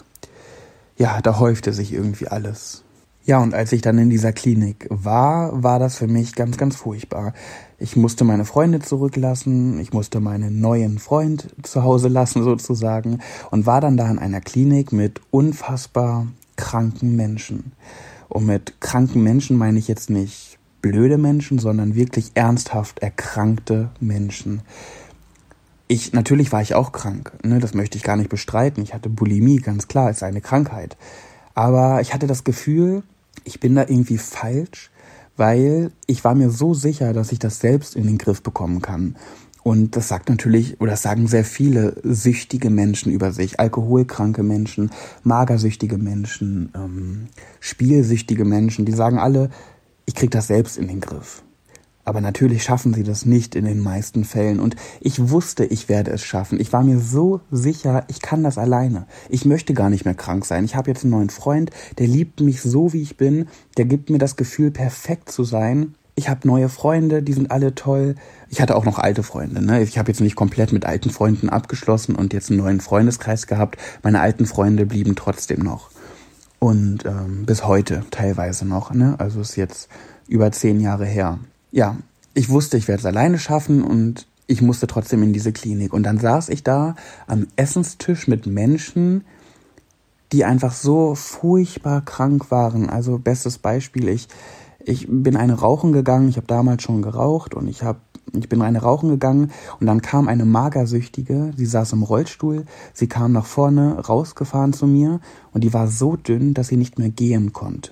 [0.97, 2.83] Ja, da häufte sich irgendwie alles.
[3.29, 6.75] Ja, und als ich dann in dieser Klinik war, war das für mich ganz, ganz
[6.75, 7.35] furchtbar.
[7.77, 13.19] Ich musste meine Freunde zurücklassen, ich musste meinen neuen Freund zu Hause lassen sozusagen
[13.51, 17.73] und war dann da in einer Klinik mit unfassbar kranken Menschen.
[18.29, 24.63] Und mit kranken Menschen meine ich jetzt nicht blöde Menschen, sondern wirklich ernsthaft erkrankte Menschen.
[25.87, 28.81] Ich, natürlich war ich auch krank, ne, das möchte ich gar nicht bestreiten.
[28.81, 30.97] Ich hatte Bulimie, ganz klar, ist eine Krankheit.
[31.53, 33.03] Aber ich hatte das Gefühl,
[33.43, 34.91] ich bin da irgendwie falsch,
[35.37, 39.15] weil ich war mir so sicher, dass ich das selbst in den Griff bekommen kann.
[39.63, 44.89] Und das sagt natürlich, oder das sagen sehr viele süchtige Menschen über sich, alkoholkranke Menschen,
[45.23, 47.27] magersüchtige Menschen, ähm,
[47.59, 49.49] spielsüchtige Menschen, die sagen alle,
[50.05, 51.43] ich krieg das selbst in den Griff.
[52.09, 54.59] Aber natürlich schaffen sie das nicht in den meisten Fällen.
[54.59, 56.59] Und ich wusste, ich werde es schaffen.
[56.59, 59.05] Ich war mir so sicher, ich kann das alleine.
[59.29, 60.65] Ich möchte gar nicht mehr krank sein.
[60.65, 61.69] Ich habe jetzt einen neuen Freund,
[61.99, 63.45] der liebt mich so, wie ich bin.
[63.77, 65.93] Der gibt mir das Gefühl, perfekt zu sein.
[66.15, 68.15] Ich habe neue Freunde, die sind alle toll.
[68.49, 69.63] Ich hatte auch noch alte Freunde.
[69.63, 69.83] Ne?
[69.83, 73.77] Ich habe jetzt nicht komplett mit alten Freunden abgeschlossen und jetzt einen neuen Freundeskreis gehabt.
[74.01, 75.91] Meine alten Freunde blieben trotzdem noch.
[76.57, 78.95] Und ähm, bis heute teilweise noch.
[78.95, 79.13] Ne?
[79.19, 79.89] Also ist jetzt
[80.27, 81.37] über zehn Jahre her
[81.71, 81.97] ja,
[82.33, 85.93] ich wusste, ich werde es alleine schaffen und ich musste trotzdem in diese Klinik.
[85.93, 86.95] Und dann saß ich da
[87.27, 89.23] am Essenstisch mit Menschen,
[90.31, 92.89] die einfach so furchtbar krank waren.
[92.89, 94.27] Also bestes Beispiel, ich,
[94.79, 97.99] ich bin eine Rauchen gegangen, ich habe damals schon geraucht und ich habe
[98.33, 103.07] ich bin eine rauchen gegangen und dann kam eine Magersüchtige, sie saß im Rollstuhl, sie
[103.07, 105.19] kam nach vorne rausgefahren zu mir
[105.51, 107.91] und die war so dünn, dass sie nicht mehr gehen konnte.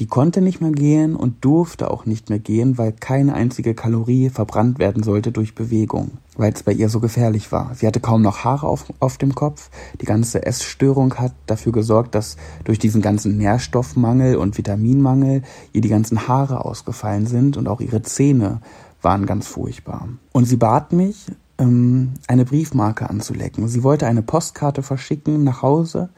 [0.00, 4.30] Die konnte nicht mehr gehen und durfte auch nicht mehr gehen, weil keine einzige Kalorie
[4.30, 7.74] verbrannt werden sollte durch Bewegung, weil es bei ihr so gefährlich war.
[7.74, 9.68] Sie hatte kaum noch Haare auf, auf dem Kopf.
[10.00, 15.42] Die ganze Essstörung hat dafür gesorgt, dass durch diesen ganzen Nährstoffmangel und Vitaminmangel
[15.74, 18.62] ihr die ganzen Haare ausgefallen sind und auch ihre Zähne
[19.02, 20.08] waren ganz furchtbar.
[20.32, 21.26] Und sie bat mich,
[21.58, 23.68] ähm, eine Briefmarke anzulecken.
[23.68, 26.08] Sie wollte eine Postkarte verschicken nach Hause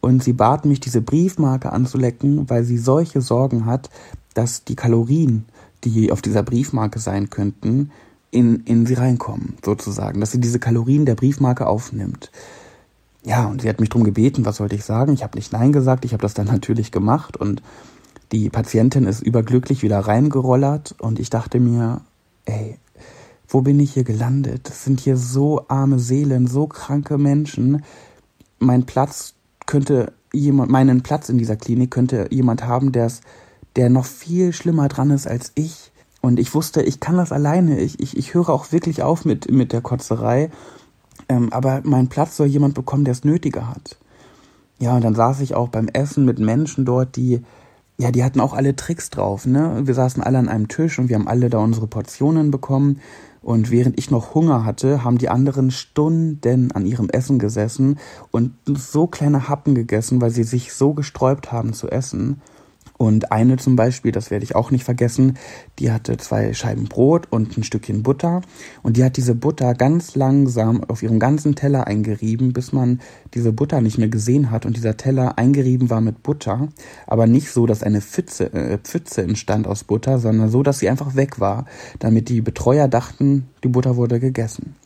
[0.00, 3.90] und sie bat mich, diese Briefmarke anzulecken, weil sie solche Sorgen hat,
[4.34, 5.44] dass die Kalorien,
[5.84, 7.90] die auf dieser Briefmarke sein könnten,
[8.30, 10.20] in, in sie reinkommen, sozusagen.
[10.20, 12.30] Dass sie diese Kalorien der Briefmarke aufnimmt.
[13.24, 15.12] Ja, und sie hat mich darum gebeten, was sollte ich sagen?
[15.12, 17.62] Ich habe nicht Nein gesagt, ich habe das dann natürlich gemacht und
[18.32, 22.00] die Patientin ist überglücklich wieder reingerollert und ich dachte mir,
[22.46, 22.78] ey,
[23.48, 24.68] wo bin ich hier gelandet?
[24.68, 27.82] Das sind hier so arme Seelen, so kranke Menschen.
[28.60, 29.34] Mein Platz
[29.70, 33.10] könnte jemand, meinen Platz in dieser Klinik könnte jemand haben, der
[33.76, 35.92] der noch viel schlimmer dran ist als ich.
[36.20, 37.78] Und ich wusste, ich kann das alleine.
[37.78, 40.50] Ich, ich, ich höre auch wirklich auf mit, mit der Kotzerei.
[41.28, 43.96] Ähm, aber meinen Platz soll jemand bekommen, der es nötiger hat.
[44.80, 47.42] Ja, und dann saß ich auch beim Essen mit Menschen dort, die,
[48.00, 49.82] ja, die hatten auch alle Tricks drauf, ne?
[49.84, 53.00] Wir saßen alle an einem Tisch und wir haben alle da unsere Portionen bekommen.
[53.42, 57.98] Und während ich noch Hunger hatte, haben die anderen Stunden an ihrem Essen gesessen
[58.30, 62.40] und so kleine Happen gegessen, weil sie sich so gesträubt haben zu essen.
[63.00, 65.38] Und eine zum Beispiel, das werde ich auch nicht vergessen,
[65.78, 68.42] die hatte zwei Scheiben Brot und ein Stückchen Butter.
[68.82, 73.00] Und die hat diese Butter ganz langsam auf ihrem ganzen Teller eingerieben, bis man
[73.32, 76.68] diese Butter nicht mehr gesehen hat und dieser Teller eingerieben war mit Butter.
[77.06, 80.90] Aber nicht so, dass eine Pfütze, äh, Pfütze entstand aus Butter, sondern so, dass sie
[80.90, 81.64] einfach weg war,
[82.00, 84.76] damit die Betreuer dachten, die Butter wurde gegessen.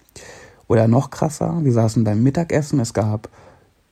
[0.69, 3.29] Oder noch krasser, wir saßen beim Mittagessen, es gab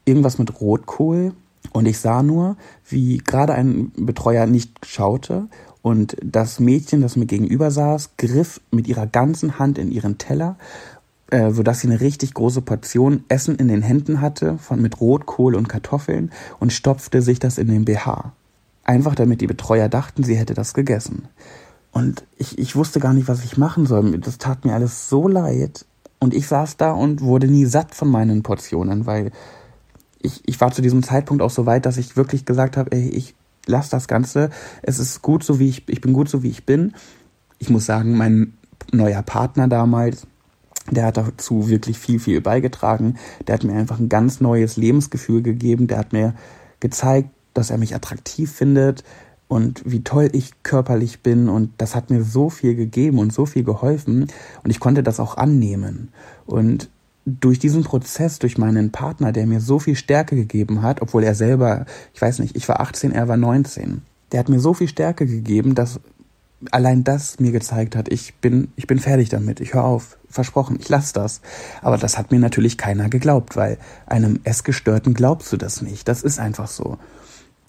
[0.04, 1.32] irgendwas mit Rotkohl
[1.72, 2.56] und ich sah nur,
[2.88, 5.48] wie gerade ein Betreuer nicht schaute
[5.80, 10.56] und das Mädchen, das mir gegenüber saß, griff mit ihrer ganzen Hand in ihren Teller,
[11.30, 15.54] äh, sodass sie eine richtig große Portion Essen in den Händen hatte, von mit Rotkohl
[15.54, 16.30] und Kartoffeln
[16.60, 18.32] und stopfte sich das in den BH.
[18.84, 21.28] Einfach damit die Betreuer dachten, sie hätte das gegessen.
[21.90, 24.18] Und ich, ich wusste gar nicht, was ich machen soll.
[24.18, 25.84] Das tat mir alles so leid.
[26.20, 29.32] Und ich saß da und wurde nie satt von meinen Portionen, weil
[30.22, 33.08] ich, ich war zu diesem Zeitpunkt auch so weit, dass ich wirklich gesagt habe, ey,
[33.08, 33.34] ich
[33.66, 34.50] lass das Ganze.
[34.82, 36.94] Es ist gut so wie ich, ich bin gut so wie ich bin.
[37.58, 38.54] Ich muss sagen, mein
[38.92, 40.26] neuer Partner damals,
[40.90, 43.16] der hat dazu wirklich viel, viel beigetragen.
[43.46, 45.86] Der hat mir einfach ein ganz neues Lebensgefühl gegeben.
[45.86, 46.34] Der hat mir
[46.80, 49.04] gezeigt, dass er mich attraktiv findet
[49.46, 51.48] und wie toll ich körperlich bin.
[51.48, 54.26] Und das hat mir so viel gegeben und so viel geholfen.
[54.64, 56.08] Und ich konnte das auch annehmen.
[56.46, 56.90] Und
[57.24, 61.34] durch diesen Prozess, durch meinen Partner, der mir so viel Stärke gegeben hat, obwohl er
[61.34, 64.88] selber, ich weiß nicht, ich war 18, er war 19, der hat mir so viel
[64.88, 66.00] Stärke gegeben, dass
[66.70, 70.78] allein das mir gezeigt hat, ich bin, ich bin fertig damit, ich höre auf, versprochen,
[70.80, 71.40] ich lasse das.
[71.80, 76.06] Aber das hat mir natürlich keiner geglaubt, weil einem Essgestörten glaubst du das nicht.
[76.06, 76.98] Das ist einfach so.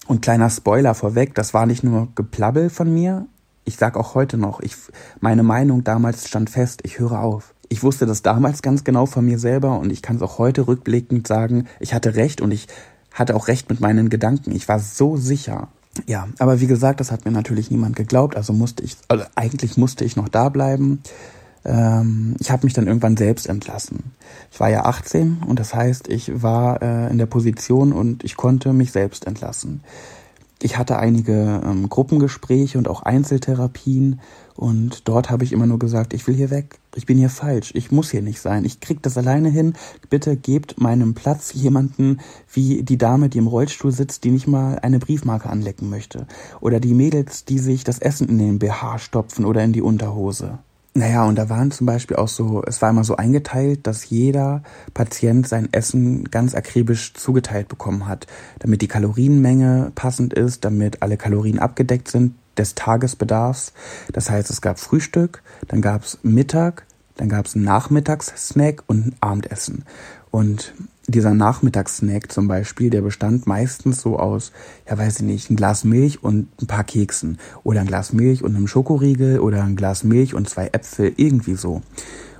[0.06, 3.26] Und kleiner Spoiler vorweg, das war nicht nur Geplabbel von mir.
[3.64, 4.76] Ich sag auch heute noch, ich,
[5.20, 9.24] meine Meinung damals stand fest, ich höre auf ich wusste das damals ganz genau von
[9.24, 12.68] mir selber und ich kann es auch heute rückblickend sagen, ich hatte recht und ich
[13.12, 14.52] hatte auch recht mit meinen Gedanken.
[14.52, 15.68] Ich war so sicher.
[16.06, 19.76] Ja, aber wie gesagt, das hat mir natürlich niemand geglaubt, also musste ich, also eigentlich
[19.76, 21.00] musste ich noch da bleiben.
[21.64, 24.12] Ähm, ich habe mich dann irgendwann selbst entlassen.
[24.50, 28.36] Ich war ja 18 und das heißt, ich war äh, in der Position und ich
[28.36, 29.82] konnte mich selbst entlassen.
[30.60, 34.20] Ich hatte einige ähm, Gruppengespräche und auch Einzeltherapien
[34.56, 37.72] und dort habe ich immer nur gesagt, ich will hier weg, ich bin hier falsch,
[37.74, 39.74] ich muss hier nicht sein, ich krieg das alleine hin.
[40.10, 42.20] Bitte gebt meinem Platz jemanden
[42.52, 46.26] wie die Dame, die im Rollstuhl sitzt, die nicht mal eine Briefmarke anlecken möchte.
[46.60, 50.58] Oder die Mädels, die sich das Essen in den BH stopfen oder in die Unterhose.
[50.96, 54.62] Naja, und da waren zum Beispiel auch so, es war immer so eingeteilt, dass jeder
[54.94, 58.28] Patient sein Essen ganz akribisch zugeteilt bekommen hat,
[58.60, 63.72] damit die Kalorienmenge passend ist, damit alle Kalorien abgedeckt sind des Tagesbedarfs.
[64.12, 69.84] Das heißt, es gab Frühstück, dann gab es Mittag, dann gab es Nachmittagssnack und Abendessen.
[70.34, 70.74] Und
[71.06, 74.50] dieser Nachmittagssnack zum Beispiel, der bestand meistens so aus,
[74.84, 78.42] ja weiß ich nicht, ein Glas Milch und ein paar Keksen oder ein Glas Milch
[78.42, 81.82] und einem Schokoriegel oder ein Glas Milch und zwei Äpfel, irgendwie so.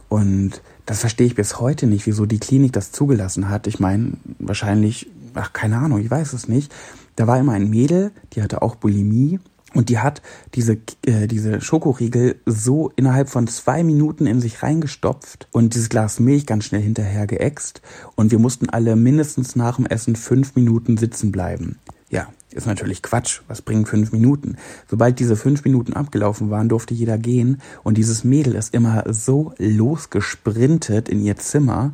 [0.08, 3.68] Und das verstehe ich bis heute nicht, wieso die Klinik das zugelassen hat.
[3.68, 6.74] Ich meine, wahrscheinlich, ach keine Ahnung, ich weiß es nicht.
[7.14, 9.38] Da war immer ein Mädel, die hatte auch Bulimie
[9.74, 10.22] und die hat
[10.54, 16.20] diese, äh, diese Schokoriegel so innerhalb von zwei Minuten in sich reingestopft und dieses Glas
[16.20, 17.82] Milch ganz schnell hinterher geäxt.
[18.14, 21.78] Und wir mussten alle mindestens nach dem Essen fünf Minuten sitzen bleiben.
[22.10, 23.40] Ja, ist natürlich Quatsch.
[23.48, 24.56] Was bringen fünf Minuten?
[24.88, 27.60] Sobald diese fünf Minuten abgelaufen waren, durfte jeder gehen.
[27.82, 31.92] Und dieses Mädel ist immer so losgesprintet in ihr Zimmer.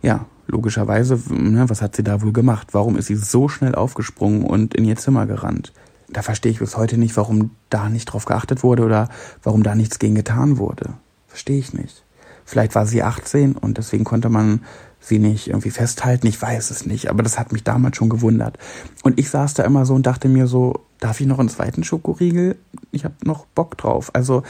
[0.00, 2.68] Ja, logischerweise, ne, was hat sie da wohl gemacht?
[2.72, 5.72] Warum ist sie so schnell aufgesprungen und in ihr Zimmer gerannt?
[6.08, 9.08] Da verstehe ich bis heute nicht, warum da nicht drauf geachtet wurde oder
[9.42, 10.94] warum da nichts gegen getan wurde.
[11.26, 12.04] Verstehe ich nicht.
[12.44, 14.62] Vielleicht war sie 18 und deswegen konnte man
[15.00, 16.26] sie nicht irgendwie festhalten.
[16.26, 18.58] Ich weiß es nicht, aber das hat mich damals schon gewundert.
[19.02, 21.84] Und ich saß da immer so und dachte mir so, darf ich noch einen zweiten
[21.84, 22.56] Schokoriegel?
[22.90, 24.10] Ich habe noch Bock drauf.
[24.14, 24.44] Also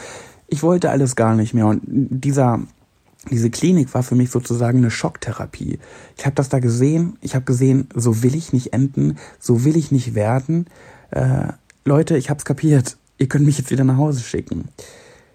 [0.47, 1.67] ich wollte alles gar nicht mehr.
[1.67, 2.61] Und dieser
[3.29, 5.79] diese Klinik war für mich sozusagen eine Schocktherapie.
[6.17, 7.17] Ich habe das da gesehen.
[7.19, 10.67] Ich habe gesehen, so will ich nicht enden, so will ich nicht werden
[11.11, 11.53] äh,
[11.85, 14.69] Leute, ich hab's kapiert, ihr könnt mich jetzt wieder nach Hause schicken.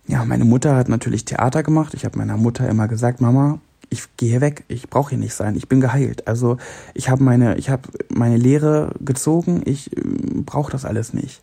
[0.06, 1.94] Ja, meine Mutter hat natürlich Theater gemacht.
[1.94, 3.58] Ich habe meiner Mutter immer gesagt, Mama,
[3.88, 6.26] ich gehe weg, ich brauche hier nicht sein, ich bin geheilt.
[6.28, 6.58] Also
[6.92, 10.00] ich habe meine, ich habe meine Lehre gezogen, ich äh,
[10.44, 11.40] brauche das alles nicht.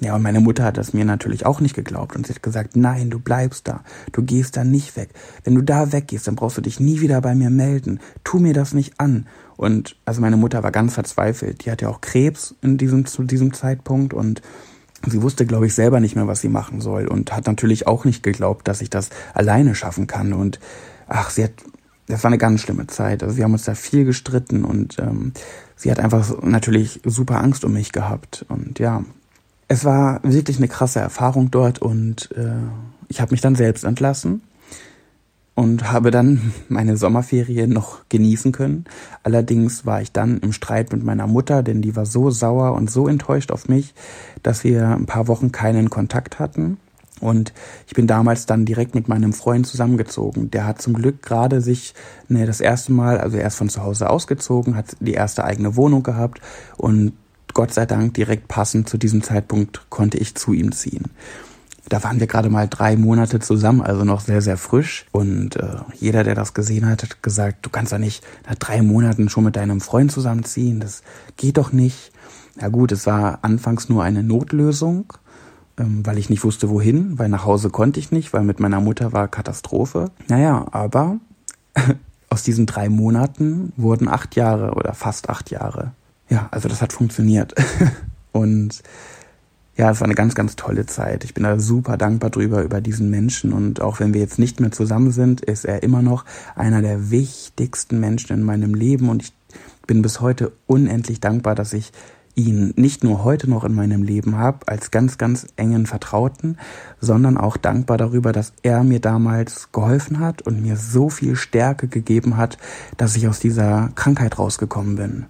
[0.00, 2.76] Ja, und meine Mutter hat das mir natürlich auch nicht geglaubt und sie hat gesagt,
[2.76, 5.10] nein, du bleibst da, du gehst da nicht weg.
[5.44, 8.00] Wenn du da weggehst, dann brauchst du dich nie wieder bei mir melden.
[8.24, 9.26] Tu mir das nicht an.
[9.56, 11.64] Und also meine Mutter war ganz verzweifelt.
[11.64, 14.42] Die hatte ja auch Krebs in diesem, zu diesem Zeitpunkt und
[15.06, 18.04] sie wusste, glaube ich, selber nicht mehr, was sie machen soll und hat natürlich auch
[18.04, 20.32] nicht geglaubt, dass ich das alleine schaffen kann.
[20.32, 20.58] Und
[21.06, 21.52] ach, sie hat,
[22.06, 23.22] das war eine ganz schlimme Zeit.
[23.22, 25.32] Also wir haben uns da viel gestritten und ähm,
[25.76, 28.44] sie hat einfach natürlich super Angst um mich gehabt.
[28.48, 29.04] Und ja,
[29.68, 32.54] es war wirklich eine krasse Erfahrung dort und äh,
[33.08, 34.42] ich habe mich dann selbst entlassen
[35.54, 38.84] und habe dann meine Sommerferien noch genießen können.
[39.22, 42.90] Allerdings war ich dann im Streit mit meiner Mutter, denn die war so sauer und
[42.90, 43.94] so enttäuscht auf mich,
[44.42, 46.78] dass wir ein paar Wochen keinen Kontakt hatten.
[47.20, 47.52] Und
[47.86, 50.50] ich bin damals dann direkt mit meinem Freund zusammengezogen.
[50.50, 51.94] Der hat zum Glück gerade sich
[52.28, 56.02] ne, das erste Mal, also erst von zu Hause ausgezogen, hat die erste eigene Wohnung
[56.02, 56.40] gehabt
[56.76, 57.12] und
[57.54, 61.04] Gott sei Dank direkt passend zu diesem Zeitpunkt konnte ich zu ihm ziehen.
[61.88, 65.06] Da waren wir gerade mal drei Monate zusammen, also noch sehr, sehr frisch.
[65.12, 68.82] Und äh, jeder, der das gesehen hat, hat gesagt, du kannst doch nicht nach drei
[68.82, 70.80] Monaten schon mit deinem Freund zusammenziehen.
[70.80, 71.02] Das
[71.36, 72.12] geht doch nicht.
[72.60, 75.12] Ja gut, es war anfangs nur eine Notlösung,
[75.78, 78.80] ähm, weil ich nicht wusste, wohin, weil nach Hause konnte ich nicht, weil mit meiner
[78.80, 80.10] Mutter war Katastrophe.
[80.28, 81.18] Naja, aber
[82.30, 85.92] aus diesen drei Monaten wurden acht Jahre oder fast acht Jahre.
[86.30, 87.54] Ja, also das hat funktioniert.
[88.32, 88.82] Und
[89.76, 91.24] ja, es war eine ganz, ganz tolle Zeit.
[91.24, 93.52] Ich bin da super dankbar drüber, über diesen Menschen.
[93.52, 97.10] Und auch wenn wir jetzt nicht mehr zusammen sind, ist er immer noch einer der
[97.10, 99.08] wichtigsten Menschen in meinem Leben.
[99.08, 99.32] Und ich
[99.86, 101.90] bin bis heute unendlich dankbar, dass ich
[102.36, 106.58] ihn nicht nur heute noch in meinem Leben habe, als ganz, ganz engen Vertrauten,
[107.00, 111.88] sondern auch dankbar darüber, dass er mir damals geholfen hat und mir so viel Stärke
[111.88, 112.58] gegeben hat,
[112.96, 115.26] dass ich aus dieser Krankheit rausgekommen bin.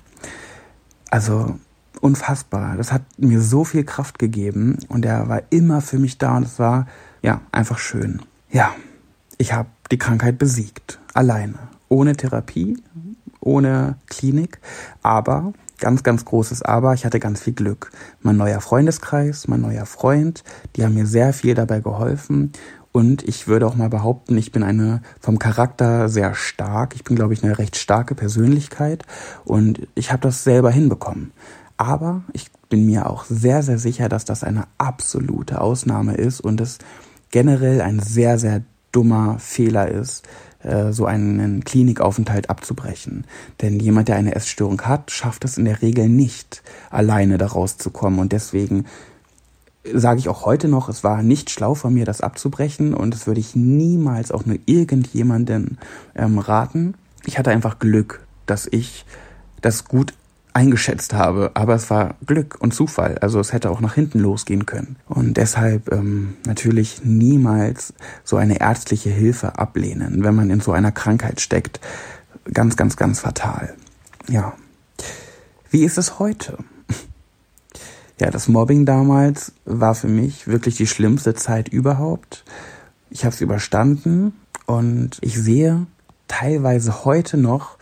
[1.11, 1.59] Also
[2.01, 2.77] unfassbar.
[2.77, 6.45] Das hat mir so viel Kraft gegeben und er war immer für mich da und
[6.45, 6.87] es war
[7.23, 8.23] ja einfach schön.
[8.51, 8.75] Ja,
[9.39, 12.83] ich habe die Krankheit besiegt, alleine, ohne Therapie,
[13.41, 14.61] ohne Klinik,
[15.03, 17.91] aber ganz, ganz großes Aber, ich hatte ganz viel Glück.
[18.23, 20.45] Mein neuer Freundeskreis, mein neuer Freund,
[20.77, 22.53] die haben mir sehr viel dabei geholfen
[22.97, 26.95] und ich würde auch mal behaupten, ich bin eine vom Charakter sehr stark.
[26.95, 29.03] Ich bin, glaube ich, eine recht starke Persönlichkeit
[29.45, 31.33] und ich habe das selber hinbekommen.
[31.77, 36.61] Aber ich bin mir auch sehr, sehr sicher, dass das eine absolute Ausnahme ist und
[36.61, 36.79] es
[37.31, 40.25] generell ein sehr, sehr dummer Fehler ist,
[40.63, 43.27] äh, so einen Klinikaufenthalt abzubrechen.
[43.61, 48.21] Denn jemand, der eine Essstörung hat, schafft es in der Regel nicht, alleine da rauszukommen.
[48.21, 48.87] Und deswegen
[49.93, 53.27] sage ich auch heute noch, es war nicht schlau von mir, das abzubrechen und das
[53.27, 55.79] würde ich niemals auch nur irgendjemanden
[56.15, 56.95] ähm, raten.
[57.27, 59.05] Ich hatte einfach Glück, dass ich
[59.61, 60.15] das gut
[60.55, 61.51] eingeschätzt habe.
[61.55, 63.19] Aber es war Glück und Zufall.
[63.19, 64.97] Also es hätte auch nach hinten losgehen können.
[65.07, 70.93] Und deshalb ähm, natürlich niemals so eine ärztliche Hilfe ablehnen, wenn man in so einer
[70.93, 71.81] Krankheit steckt.
[72.53, 73.75] Ganz, ganz, ganz fatal.
[74.29, 74.55] Ja.
[75.71, 76.59] Wie ist es heute?
[78.21, 82.45] Ja, das Mobbing damals war für mich wirklich die schlimmste Zeit überhaupt.
[83.11, 84.35] Ich habe es überstanden
[84.67, 85.89] und ich sehe
[86.29, 87.77] teilweise heute noch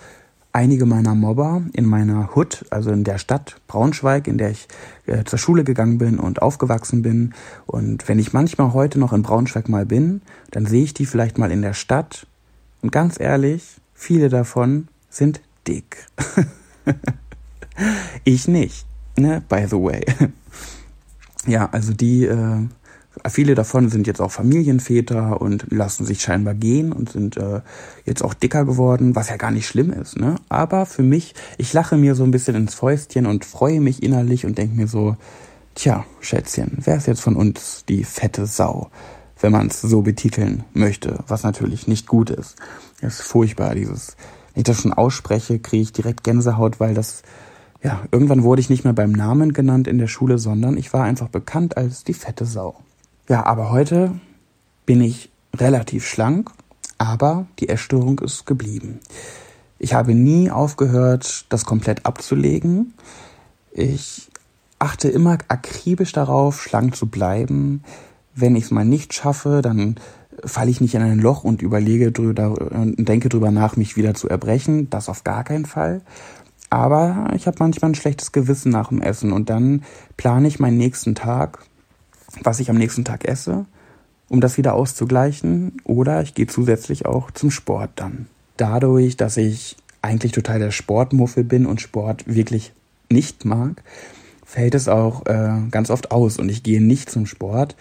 [0.53, 4.69] einige meiner Mobber in meiner Hut, also in der Stadt Braunschweig, in der ich
[5.07, 7.35] äh, zur Schule gegangen bin und aufgewachsen bin.
[7.67, 11.39] Und wenn ich manchmal heute noch in Braunschweig mal bin, dann sehe ich die vielleicht
[11.39, 12.27] mal in der Stadt.
[12.83, 16.07] Und ganz ehrlich, viele davon sind dick.
[18.25, 18.87] ich nicht,
[19.17, 19.43] ne?
[19.49, 20.05] By the way.
[21.47, 22.67] ja, also die äh,
[23.29, 27.61] Viele davon sind jetzt auch Familienväter und lassen sich scheinbar gehen und sind äh,
[28.07, 30.19] jetzt auch dicker geworden, was ja gar nicht schlimm ist.
[30.19, 30.37] Ne?
[30.49, 34.47] Aber für mich, ich lache mir so ein bisschen ins Fäustchen und freue mich innerlich
[34.47, 35.17] und denke mir so,
[35.75, 38.91] tja, Schätzchen, wer ist jetzt von uns die fette Sau?
[39.39, 42.57] Wenn man es so betiteln möchte, was natürlich nicht gut ist.
[43.01, 44.17] Das ist furchtbar, dieses,
[44.55, 47.23] wenn ich das schon ausspreche, kriege ich direkt Gänsehaut, weil das,
[47.83, 51.05] ja, irgendwann wurde ich nicht mehr beim Namen genannt in der Schule, sondern ich war
[51.05, 52.77] einfach bekannt als die fette Sau.
[53.29, 54.19] Ja, aber heute
[54.85, 56.51] bin ich relativ schlank,
[56.99, 59.01] aber die Essstörung ist geblieben.
[59.79, 62.95] Ich habe nie aufgehört, das komplett abzulegen.
[63.73, 64.31] Ich
[64.79, 67.85] achte immer akribisch darauf, schlank zu bleiben.
[68.35, 69.97] Wenn ich es mal nicht schaffe, dann
[70.45, 74.15] falle ich nicht in ein Loch und überlege drüber und denke drüber nach, mich wieder
[74.15, 74.91] zu erbrechen.
[74.91, 76.01] Das auf gar keinen Fall.
[76.71, 79.85] Aber ich habe manchmal ein schlechtes Gewissen nach dem Essen und dann
[80.17, 81.65] plane ich meinen nächsten Tag
[82.43, 83.67] was ich am nächsten Tag esse,
[84.29, 85.79] um das wieder auszugleichen.
[85.85, 88.27] Oder ich gehe zusätzlich auch zum Sport dann.
[88.57, 92.73] Dadurch, dass ich eigentlich total der Sportmuffel bin und Sport wirklich
[93.09, 93.83] nicht mag,
[94.45, 97.77] fällt es auch äh, ganz oft aus und ich gehe nicht zum Sport.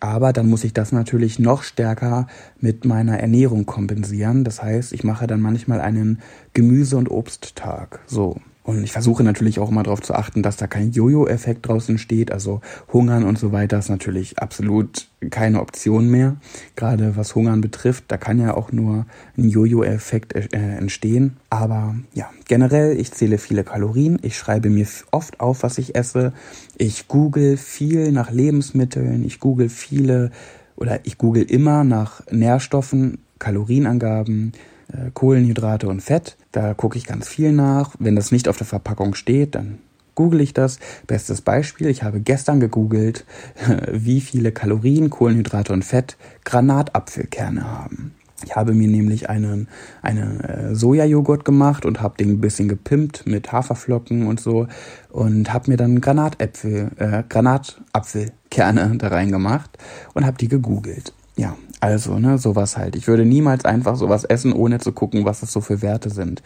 [0.00, 2.26] Aber dann muss ich das natürlich noch stärker
[2.60, 4.44] mit meiner Ernährung kompensieren.
[4.44, 6.20] Das heißt, ich mache dann manchmal einen
[6.52, 8.00] Gemüse- und Obsttag.
[8.06, 8.36] So.
[8.66, 12.32] Und ich versuche natürlich auch immer darauf zu achten, dass da kein Jojo-Effekt draußen steht.
[12.32, 12.60] Also
[12.92, 16.34] Hungern und so weiter ist natürlich absolut keine Option mehr.
[16.74, 19.06] Gerade was Hungern betrifft, da kann ja auch nur
[19.38, 21.36] ein Jojo-Effekt äh, entstehen.
[21.48, 24.18] Aber ja, generell, ich zähle viele Kalorien.
[24.22, 26.32] Ich schreibe mir oft auf, was ich esse.
[26.76, 29.24] Ich google viel nach Lebensmitteln.
[29.24, 30.32] Ich google viele
[30.74, 34.54] oder ich google immer nach Nährstoffen, Kalorienangaben
[34.92, 36.36] äh, Kohlenhydrate und Fett.
[36.56, 37.96] Da gucke ich ganz viel nach.
[37.98, 39.78] Wenn das nicht auf der Verpackung steht, dann
[40.14, 40.78] google ich das.
[41.06, 43.26] Bestes Beispiel, ich habe gestern gegoogelt,
[43.92, 48.14] wie viele Kalorien, Kohlenhydrate und Fett Granatapfelkerne haben.
[48.42, 49.68] Ich habe mir nämlich einen,
[50.00, 54.66] einen äh, Sojajoghurt gemacht und habe den ein bisschen gepimpt mit Haferflocken und so
[55.10, 59.76] und habe mir dann Granatäpfel, äh, Granatapfelkerne da reingemacht
[60.14, 61.12] und habe die gegoogelt.
[61.36, 62.96] Ja, also, ne, sowas halt.
[62.96, 66.42] Ich würde niemals einfach sowas essen, ohne zu gucken, was das so für Werte sind.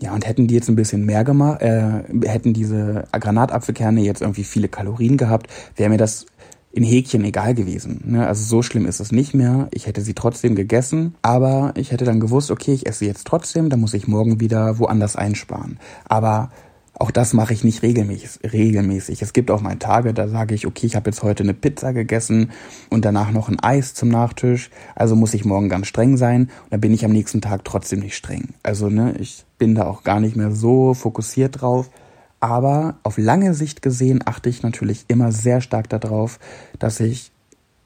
[0.00, 4.42] Ja, und hätten die jetzt ein bisschen mehr gemacht, äh, hätten diese Granatapfelkerne jetzt irgendwie
[4.42, 6.26] viele Kalorien gehabt, wäre mir das
[6.72, 8.02] in Häkchen egal gewesen.
[8.04, 8.26] Ne?
[8.26, 9.68] Also so schlimm ist es nicht mehr.
[9.70, 13.28] Ich hätte sie trotzdem gegessen, aber ich hätte dann gewusst, okay, ich esse sie jetzt
[13.28, 15.78] trotzdem, dann muss ich morgen wieder woanders einsparen.
[16.06, 16.50] Aber
[16.96, 19.20] auch das mache ich nicht regelmäßig.
[19.20, 21.92] Es gibt auch mal Tage, da sage ich, okay, ich habe jetzt heute eine Pizza
[21.92, 22.52] gegessen
[22.88, 24.70] und danach noch ein Eis zum Nachtisch.
[24.94, 26.42] Also muss ich morgen ganz streng sein.
[26.42, 28.54] Und dann bin ich am nächsten Tag trotzdem nicht streng.
[28.62, 31.90] Also ne, ich bin da auch gar nicht mehr so fokussiert drauf.
[32.38, 36.38] Aber auf lange Sicht gesehen achte ich natürlich immer sehr stark darauf,
[36.78, 37.32] dass ich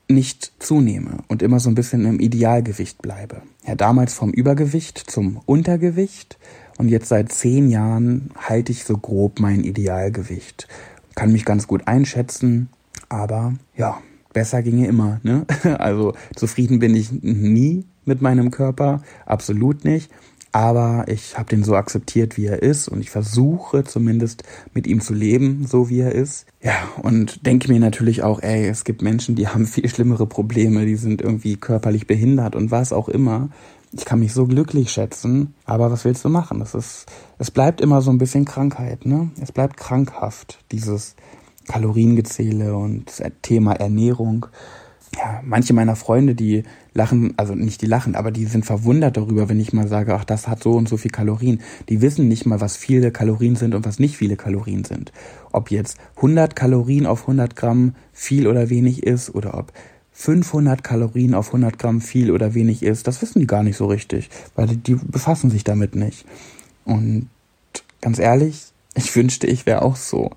[0.08, 3.42] nicht zunehme und immer so ein bisschen im Idealgewicht bleibe.
[3.66, 6.38] Ja, damals vom Übergewicht zum Untergewicht
[6.78, 10.68] und jetzt seit zehn Jahren halte ich so grob mein Idealgewicht.
[11.14, 12.68] Kann mich ganz gut einschätzen,
[13.08, 14.00] aber ja,
[14.32, 15.20] besser ginge immer.
[15.22, 15.44] Ne?
[15.78, 20.10] Also zufrieden bin ich nie mit meinem Körper, absolut nicht.
[20.50, 25.00] Aber ich habe den so akzeptiert, wie er ist und ich versuche zumindest mit ihm
[25.00, 26.46] zu leben, so wie er ist.
[26.62, 30.86] Ja, und denke mir natürlich auch, ey, es gibt Menschen, die haben viel schlimmere Probleme,
[30.86, 33.50] die sind irgendwie körperlich behindert und was auch immer
[33.92, 36.60] ich kann mich so glücklich schätzen, aber was willst du machen?
[36.60, 37.06] Das ist,
[37.38, 39.30] es bleibt immer so ein bisschen Krankheit, ne?
[39.40, 41.16] Es bleibt krankhaft, dieses
[41.68, 44.46] Kaloriengezähle und das Thema Ernährung.
[45.16, 49.48] Ja, manche meiner Freunde, die lachen, also nicht die lachen, aber die sind verwundert darüber,
[49.48, 51.62] wenn ich mal sage, ach, das hat so und so viel Kalorien.
[51.88, 55.12] Die wissen nicht mal, was viele Kalorien sind und was nicht viele Kalorien sind.
[55.50, 59.72] Ob jetzt 100 Kalorien auf 100 Gramm viel oder wenig ist oder ob
[60.20, 63.86] 500 Kalorien auf 100 Gramm viel oder wenig ist, das wissen die gar nicht so
[63.86, 66.26] richtig, weil die, befassen sich damit nicht.
[66.84, 67.28] Und
[68.00, 70.32] ganz ehrlich, ich wünschte, ich wäre auch so.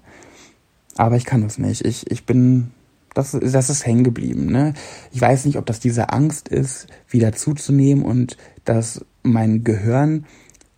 [0.98, 1.84] Aber ich kann es nicht.
[1.84, 2.70] Ich, ich bin,
[3.16, 4.52] das, das ist hängen geblieben.
[4.52, 4.76] Ne?
[5.12, 10.26] Ich weiß nicht, ob das diese Angst ist, wieder zuzunehmen und dass mein Gehirn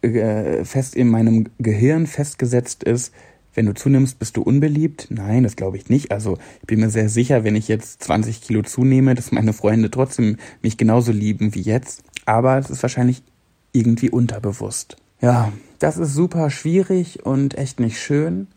[0.02, 3.12] äh, fest in meinem Gehirn festgesetzt ist,
[3.54, 5.08] wenn du zunimmst, bist du unbeliebt?
[5.10, 6.12] Nein, das glaube ich nicht.
[6.12, 9.92] Also ich bin mir sehr sicher, wenn ich jetzt 20 Kilo zunehme, dass meine Freunde
[9.92, 12.04] trotzdem mich genauso lieben wie jetzt.
[12.26, 13.24] Aber es ist wahrscheinlich
[13.72, 14.98] irgendwie unterbewusst.
[15.22, 18.48] Ja, das ist super schwierig und echt nicht schön.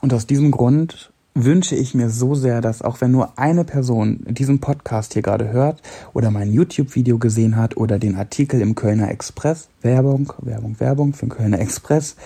[0.00, 4.24] Und aus diesem Grund wünsche ich mir so sehr, dass auch wenn nur eine Person
[4.28, 5.82] diesen Podcast hier gerade hört
[6.12, 11.26] oder mein YouTube-Video gesehen hat oder den Artikel im Kölner Express, Werbung, Werbung, Werbung für
[11.26, 12.16] den Kölner Express,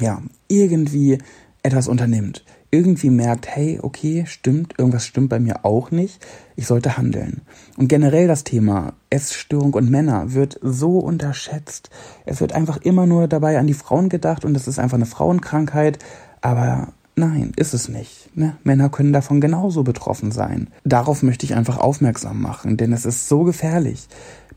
[0.00, 1.18] ja, irgendwie
[1.66, 6.96] etwas unternimmt, irgendwie merkt, hey, okay, stimmt, irgendwas stimmt bei mir auch nicht, ich sollte
[6.96, 7.42] handeln.
[7.76, 11.90] Und generell das Thema Essstörung und Männer wird so unterschätzt.
[12.24, 15.06] Es wird einfach immer nur dabei an die Frauen gedacht und es ist einfach eine
[15.06, 15.98] Frauenkrankheit,
[16.40, 18.30] aber nein, ist es nicht.
[18.36, 18.56] Ne?
[18.62, 20.68] Männer können davon genauso betroffen sein.
[20.84, 24.08] Darauf möchte ich einfach aufmerksam machen, denn es ist so gefährlich.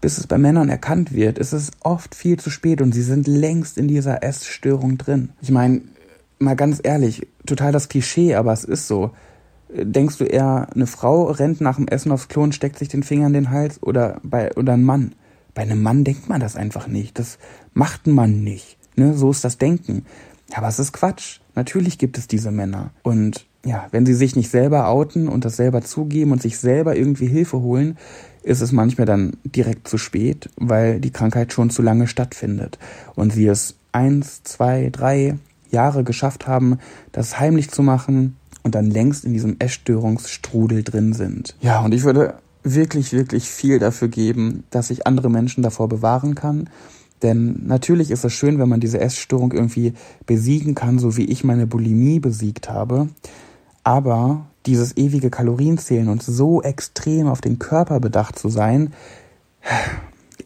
[0.01, 3.27] Bis es bei Männern erkannt wird, ist es oft viel zu spät und sie sind
[3.27, 5.29] längst in dieser Essstörung drin.
[5.41, 5.81] Ich meine,
[6.39, 9.11] mal ganz ehrlich, total das Klischee, aber es ist so.
[9.71, 13.03] Denkst du eher, eine Frau rennt nach dem Essen aufs Klo und steckt sich den
[13.03, 15.13] Finger in den Hals oder bei oder ein Mann?
[15.53, 17.19] Bei einem Mann denkt man das einfach nicht.
[17.19, 17.37] Das
[17.73, 18.77] macht Mann nicht.
[18.95, 19.13] Ne?
[19.13, 20.05] So ist das Denken.
[20.55, 21.39] Aber es ist Quatsch.
[21.53, 22.91] Natürlich gibt es diese Männer.
[23.03, 26.95] Und ja, wenn sie sich nicht selber outen und das selber zugeben und sich selber
[26.95, 27.97] irgendwie Hilfe holen,
[28.41, 32.79] ist es manchmal dann direkt zu spät, weil die Krankheit schon zu lange stattfindet.
[33.15, 35.35] Und sie es eins, zwei, drei,
[35.71, 36.79] Jahre geschafft haben,
[37.11, 41.55] das heimlich zu machen und dann längst in diesem Essstörungsstrudel drin sind.
[41.61, 46.35] Ja, und ich würde wirklich, wirklich viel dafür geben, dass ich andere Menschen davor bewahren
[46.35, 46.69] kann.
[47.21, 49.93] Denn natürlich ist es schön, wenn man diese Essstörung irgendwie
[50.25, 53.09] besiegen kann, so wie ich meine Bulimie besiegt habe.
[53.83, 58.93] Aber dieses ewige Kalorienzählen und so extrem auf den Körper bedacht zu sein,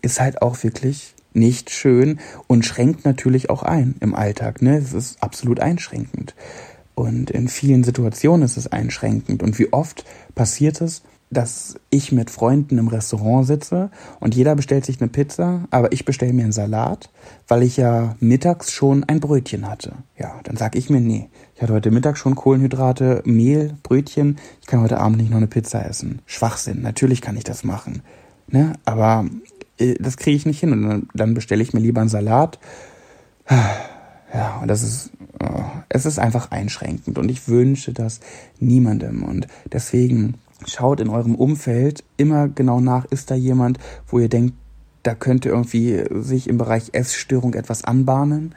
[0.02, 4.62] ist halt auch wirklich nicht schön und schränkt natürlich auch ein im Alltag.
[4.62, 4.78] Ne?
[4.78, 6.36] Es ist absolut einschränkend.
[6.96, 9.42] Und in vielen Situationen ist es einschränkend.
[9.42, 10.06] Und wie oft
[10.36, 11.02] passiert es,
[11.34, 16.06] dass ich mit Freunden im Restaurant sitze und jeder bestellt sich eine Pizza, aber ich
[16.06, 17.10] bestelle mir einen Salat,
[17.48, 19.94] weil ich ja mittags schon ein Brötchen hatte.
[20.18, 24.68] Ja, dann sage ich mir, nee, ich hatte heute Mittag schon Kohlenhydrate, Mehl, Brötchen, ich
[24.68, 26.22] kann heute Abend nicht noch eine Pizza essen.
[26.26, 28.04] Schwachsinn, natürlich kann ich das machen.
[28.48, 28.74] Ne?
[28.86, 29.26] Aber
[29.78, 32.60] das kriege ich nicht hin und dann, dann bestelle ich mir lieber einen Salat.
[34.36, 35.12] Ja, und das ist,
[35.44, 38.20] oh, es ist einfach einschränkend und ich wünsche das
[38.60, 44.30] niemandem und deswegen schaut in eurem Umfeld immer genau nach, ist da jemand, wo ihr
[44.30, 44.56] denkt,
[45.04, 48.56] da könnte irgendwie sich im Bereich Essstörung etwas anbahnen.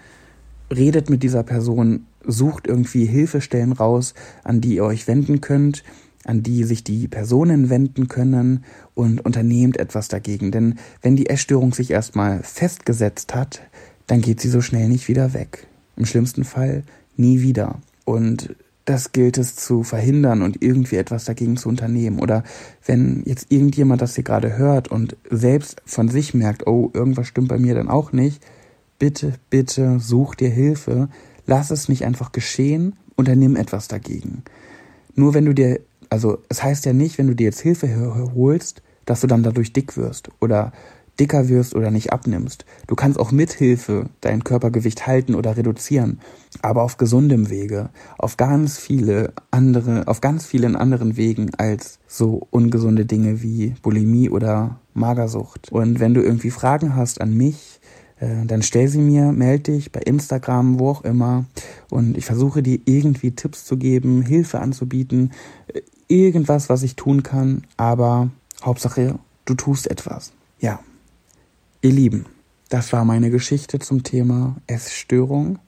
[0.75, 4.15] Redet mit dieser Person, sucht irgendwie Hilfestellen raus,
[4.45, 5.85] an die ihr euch wenden könnt
[6.27, 8.65] an die sich die Personen wenden können
[8.95, 10.51] und unternehmt etwas dagegen.
[10.51, 13.63] Denn wenn die Essstörung sich erstmal festgesetzt hat,
[14.07, 15.67] dann geht sie so schnell nicht wieder weg.
[15.97, 16.83] Im schlimmsten Fall
[17.17, 17.81] nie wieder.
[18.05, 18.55] Und
[18.85, 22.21] das gilt es zu verhindern und irgendwie etwas dagegen zu unternehmen.
[22.21, 22.45] Oder
[22.85, 27.49] wenn jetzt irgendjemand das hier gerade hört und selbst von sich merkt, oh, irgendwas stimmt
[27.49, 28.43] bei mir dann auch nicht,
[28.99, 31.09] bitte, bitte such dir Hilfe.
[31.47, 34.43] Lass es nicht einfach geschehen, unternimm etwas dagegen.
[35.17, 37.89] Nur wenn du dir also es heißt ja nicht, wenn du dir jetzt Hilfe
[38.35, 40.73] holst, dass du dann dadurch dick wirst oder
[41.19, 42.65] dicker wirst oder nicht abnimmst.
[42.87, 46.21] Du kannst auch mit Hilfe dein Körpergewicht halten oder reduzieren,
[46.63, 52.47] aber auf gesundem Wege, auf ganz viele andere, auf ganz vielen anderen Wegen als so
[52.51, 55.73] ungesunde Dinge wie Bulimie oder Magersucht.
[55.73, 57.81] Und wenn du irgendwie Fragen hast an mich,
[58.19, 61.45] äh, dann stell sie mir, melde dich bei Instagram, wo auch immer.
[61.91, 65.33] Und ich versuche dir irgendwie Tipps zu geben, Hilfe anzubieten,
[66.09, 68.31] irgendwas, was ich tun kann, aber
[68.63, 70.33] Hauptsache, du tust etwas.
[70.61, 70.81] Ja.
[71.83, 72.27] Ihr Lieben,
[72.69, 75.59] das war meine Geschichte zum Thema Essstörung.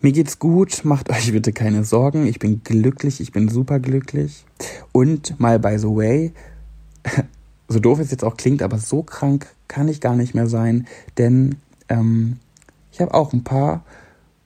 [0.00, 2.26] Mir geht's gut, macht euch bitte keine Sorgen.
[2.26, 4.44] Ich bin glücklich, ich bin super glücklich.
[4.92, 6.32] Und mal by the way,
[7.68, 10.86] so doof es jetzt auch klingt, aber so krank kann ich gar nicht mehr sein,
[11.16, 11.56] denn
[11.88, 12.38] ähm,
[12.92, 13.84] ich habe auch ein paar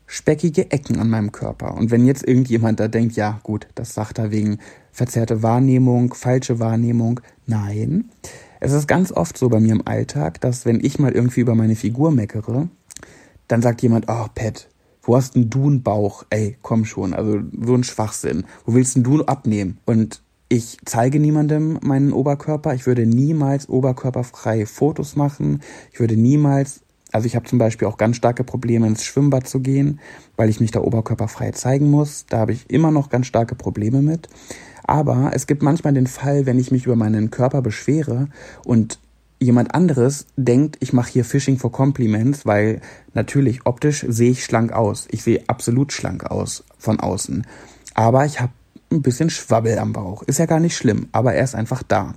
[0.09, 1.75] speckige Ecken an meinem Körper.
[1.75, 4.59] Und wenn jetzt irgendjemand da denkt, ja gut, das sagt er wegen
[4.91, 8.11] verzerrte Wahrnehmung, falsche Wahrnehmung, nein.
[8.59, 11.55] Es ist ganz oft so bei mir im Alltag, dass wenn ich mal irgendwie über
[11.55, 12.69] meine Figur meckere,
[13.47, 14.69] dann sagt jemand, oh Pat,
[15.03, 16.25] wo hast denn du einen Bauch?
[16.31, 18.45] Ey, komm schon, also so ein Schwachsinn.
[18.65, 19.79] Wo willst denn du abnehmen?
[19.85, 22.75] Und ich zeige niemandem meinen Oberkörper.
[22.75, 25.61] Ich würde niemals oberkörperfrei Fotos machen.
[25.93, 26.81] Ich würde niemals
[27.13, 30.01] also ich habe zum Beispiel auch ganz starke Probleme ins Schwimmbad zu gehen,
[30.37, 32.27] weil ich mich da oberkörperfrei zeigen muss.
[32.29, 34.29] Da habe ich immer noch ganz starke Probleme mit.
[34.85, 38.29] Aber es gibt manchmal den Fall, wenn ich mich über meinen Körper beschwere
[38.65, 38.99] und
[39.41, 42.81] jemand anderes denkt, ich mache hier Fishing for Compliments, weil
[43.15, 45.07] natürlich optisch sehe ich schlank aus.
[45.11, 47.47] Ich sehe absolut schlank aus von außen.
[47.95, 48.53] Aber ich habe
[48.91, 50.23] ein bisschen Schwabbel am Bauch.
[50.23, 52.15] Ist ja gar nicht schlimm, aber er ist einfach da.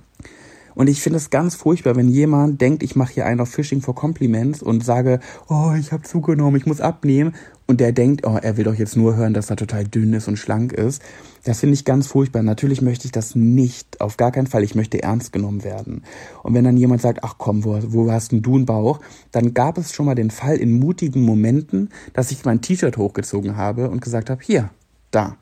[0.74, 3.80] Und ich finde es ganz furchtbar, wenn jemand denkt, ich mache hier einen auf Fishing
[3.80, 7.34] for Compliments und sage, oh, ich habe zugenommen, ich muss abnehmen.
[7.66, 10.28] Und der denkt, oh, er will doch jetzt nur hören, dass er total dünn ist
[10.28, 11.00] und schlank ist.
[11.44, 12.42] Das finde ich ganz furchtbar.
[12.42, 14.62] Natürlich möchte ich das nicht, auf gar keinen Fall.
[14.62, 16.02] Ich möchte ernst genommen werden.
[16.42, 19.00] Und wenn dann jemand sagt, ach komm, wo, wo hast denn du einen Bauch?
[19.30, 23.56] Dann gab es schon mal den Fall in mutigen Momenten, dass ich mein T-Shirt hochgezogen
[23.56, 24.70] habe und gesagt habe, hier,
[25.10, 25.36] da.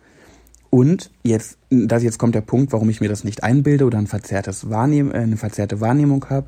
[0.71, 4.07] Und jetzt, das jetzt kommt der Punkt, warum ich mir das nicht einbilde oder ein
[4.07, 6.47] verzerrtes Wahrnehm, äh, eine verzerrte Wahrnehmung habe.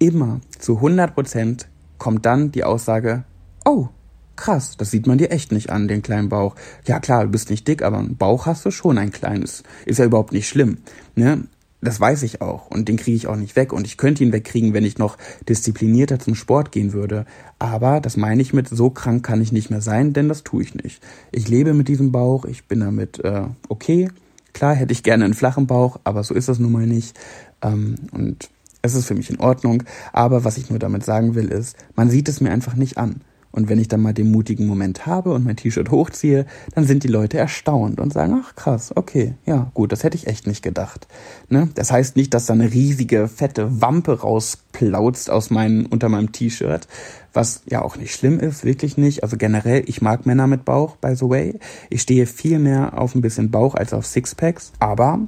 [0.00, 1.68] Immer zu 100 Prozent
[1.98, 3.24] kommt dann die Aussage,
[3.64, 3.88] oh,
[4.36, 6.54] krass, das sieht man dir echt nicht an, den kleinen Bauch.
[6.86, 9.62] Ja klar, du bist nicht dick, aber einen Bauch hast du schon ein kleines.
[9.86, 10.78] Ist ja überhaupt nicht schlimm.
[11.14, 11.44] Ne?
[11.80, 14.32] Das weiß ich auch und den kriege ich auch nicht weg und ich könnte ihn
[14.32, 15.16] wegkriegen, wenn ich noch
[15.48, 17.24] disziplinierter zum Sport gehen würde.
[17.60, 20.62] Aber das meine ich mit, so krank kann ich nicht mehr sein, denn das tue
[20.62, 21.00] ich nicht.
[21.30, 24.10] Ich lebe mit diesem Bauch, ich bin damit äh, okay.
[24.54, 27.16] Klar hätte ich gerne einen flachen Bauch, aber so ist das nun mal nicht.
[27.62, 28.50] Ähm, und
[28.82, 29.84] es ist für mich in Ordnung.
[30.12, 33.20] Aber was ich nur damit sagen will, ist, man sieht es mir einfach nicht an.
[33.58, 36.46] Und wenn ich dann mal den mutigen Moment habe und mein T-Shirt hochziehe,
[36.76, 40.28] dann sind die Leute erstaunt und sagen, ach krass, okay, ja, gut, das hätte ich
[40.28, 41.08] echt nicht gedacht.
[41.48, 41.68] Ne?
[41.74, 46.86] Das heißt nicht, dass da eine riesige, fette Wampe rausplautzt aus meinem, unter meinem T-Shirt,
[47.32, 49.24] was ja auch nicht schlimm ist, wirklich nicht.
[49.24, 51.58] Also generell, ich mag Männer mit Bauch, by the way.
[51.90, 55.18] Ich stehe viel mehr auf ein bisschen Bauch als auf Sixpacks, aber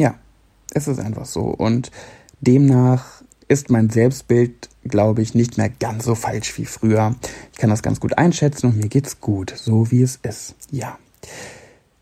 [0.00, 0.14] ja,
[0.72, 1.42] es ist einfach so.
[1.42, 1.90] Und
[2.40, 7.14] demnach ist mein Selbstbild, glaube ich, nicht mehr ganz so falsch wie früher.
[7.52, 10.54] Ich kann das ganz gut einschätzen und mir geht's gut, so wie es ist.
[10.70, 10.98] Ja.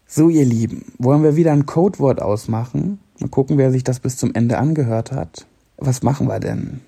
[0.06, 3.00] So, ihr Lieben, wollen wir wieder ein Codewort ausmachen?
[3.18, 5.46] Mal gucken, wer sich das bis zum Ende angehört hat.
[5.76, 6.80] Was machen wir denn?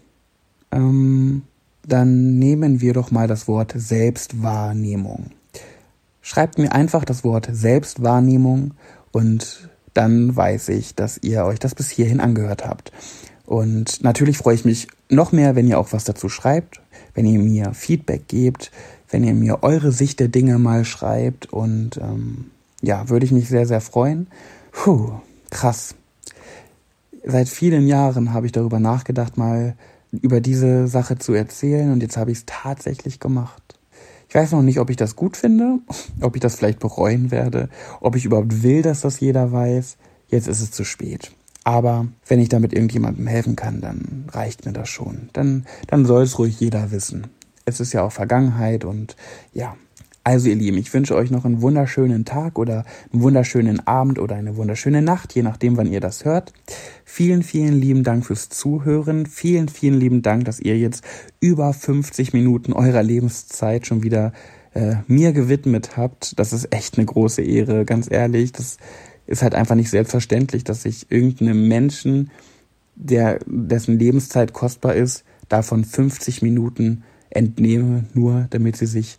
[0.70, 1.42] Ähm,
[1.86, 5.30] dann nehmen wir doch mal das Wort Selbstwahrnehmung.
[6.20, 8.72] Schreibt mir einfach das Wort Selbstwahrnehmung
[9.12, 12.92] und dann weiß ich, dass ihr euch das bis hierhin angehört habt.
[13.46, 16.80] Und natürlich freue ich mich noch mehr, wenn ihr auch was dazu schreibt,
[17.14, 18.72] wenn ihr mir Feedback gebt,
[19.08, 22.50] wenn ihr mir eure Sicht der Dinge mal schreibt und ähm,
[22.82, 24.26] ja, würde ich mich sehr, sehr freuen.
[24.72, 25.12] Puh,
[25.50, 25.94] krass.
[27.24, 29.74] Seit vielen Jahren habe ich darüber nachgedacht, mal
[30.12, 33.62] über diese Sache zu erzählen und jetzt habe ich es tatsächlich gemacht.
[34.28, 35.78] Ich weiß noch nicht, ob ich das gut finde,
[36.20, 37.68] ob ich das vielleicht bereuen werde,
[38.00, 39.96] ob ich überhaupt will, dass das jeder weiß.
[40.28, 41.32] Jetzt ist es zu spät.
[41.66, 45.30] Aber wenn ich damit irgendjemandem helfen kann, dann reicht mir das schon.
[45.32, 47.26] Dann, dann soll es ruhig jeder wissen.
[47.64, 49.16] Es ist ja auch Vergangenheit und
[49.52, 49.74] ja,
[50.22, 54.36] also ihr Lieben, ich wünsche euch noch einen wunderschönen Tag oder einen wunderschönen Abend oder
[54.36, 56.52] eine wunderschöne Nacht, je nachdem, wann ihr das hört.
[57.04, 59.26] Vielen, vielen lieben Dank fürs Zuhören.
[59.26, 61.02] Vielen, vielen lieben Dank, dass ihr jetzt
[61.40, 64.32] über 50 Minuten eurer Lebenszeit schon wieder
[64.72, 66.38] äh, mir gewidmet habt.
[66.38, 68.52] Das ist echt eine große Ehre, ganz ehrlich.
[68.52, 68.76] Das
[69.26, 72.30] ist halt einfach nicht selbstverständlich, dass ich irgendeinem Menschen,
[72.94, 79.18] der, dessen Lebenszeit kostbar ist, davon 50 Minuten entnehme, nur damit sie sich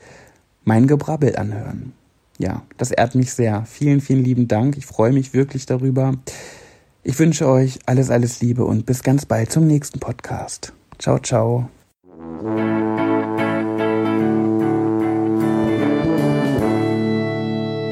[0.64, 1.94] mein Gebrabbel anhören.
[2.38, 3.66] Ja, das ehrt mich sehr.
[3.66, 4.78] Vielen, vielen lieben Dank.
[4.78, 6.14] Ich freue mich wirklich darüber.
[7.04, 10.74] Ich wünsche euch alles, alles Liebe und bis ganz bald zum nächsten Podcast.
[11.00, 11.70] Ciao, ciao.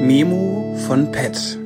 [0.00, 1.65] Memo von Pet.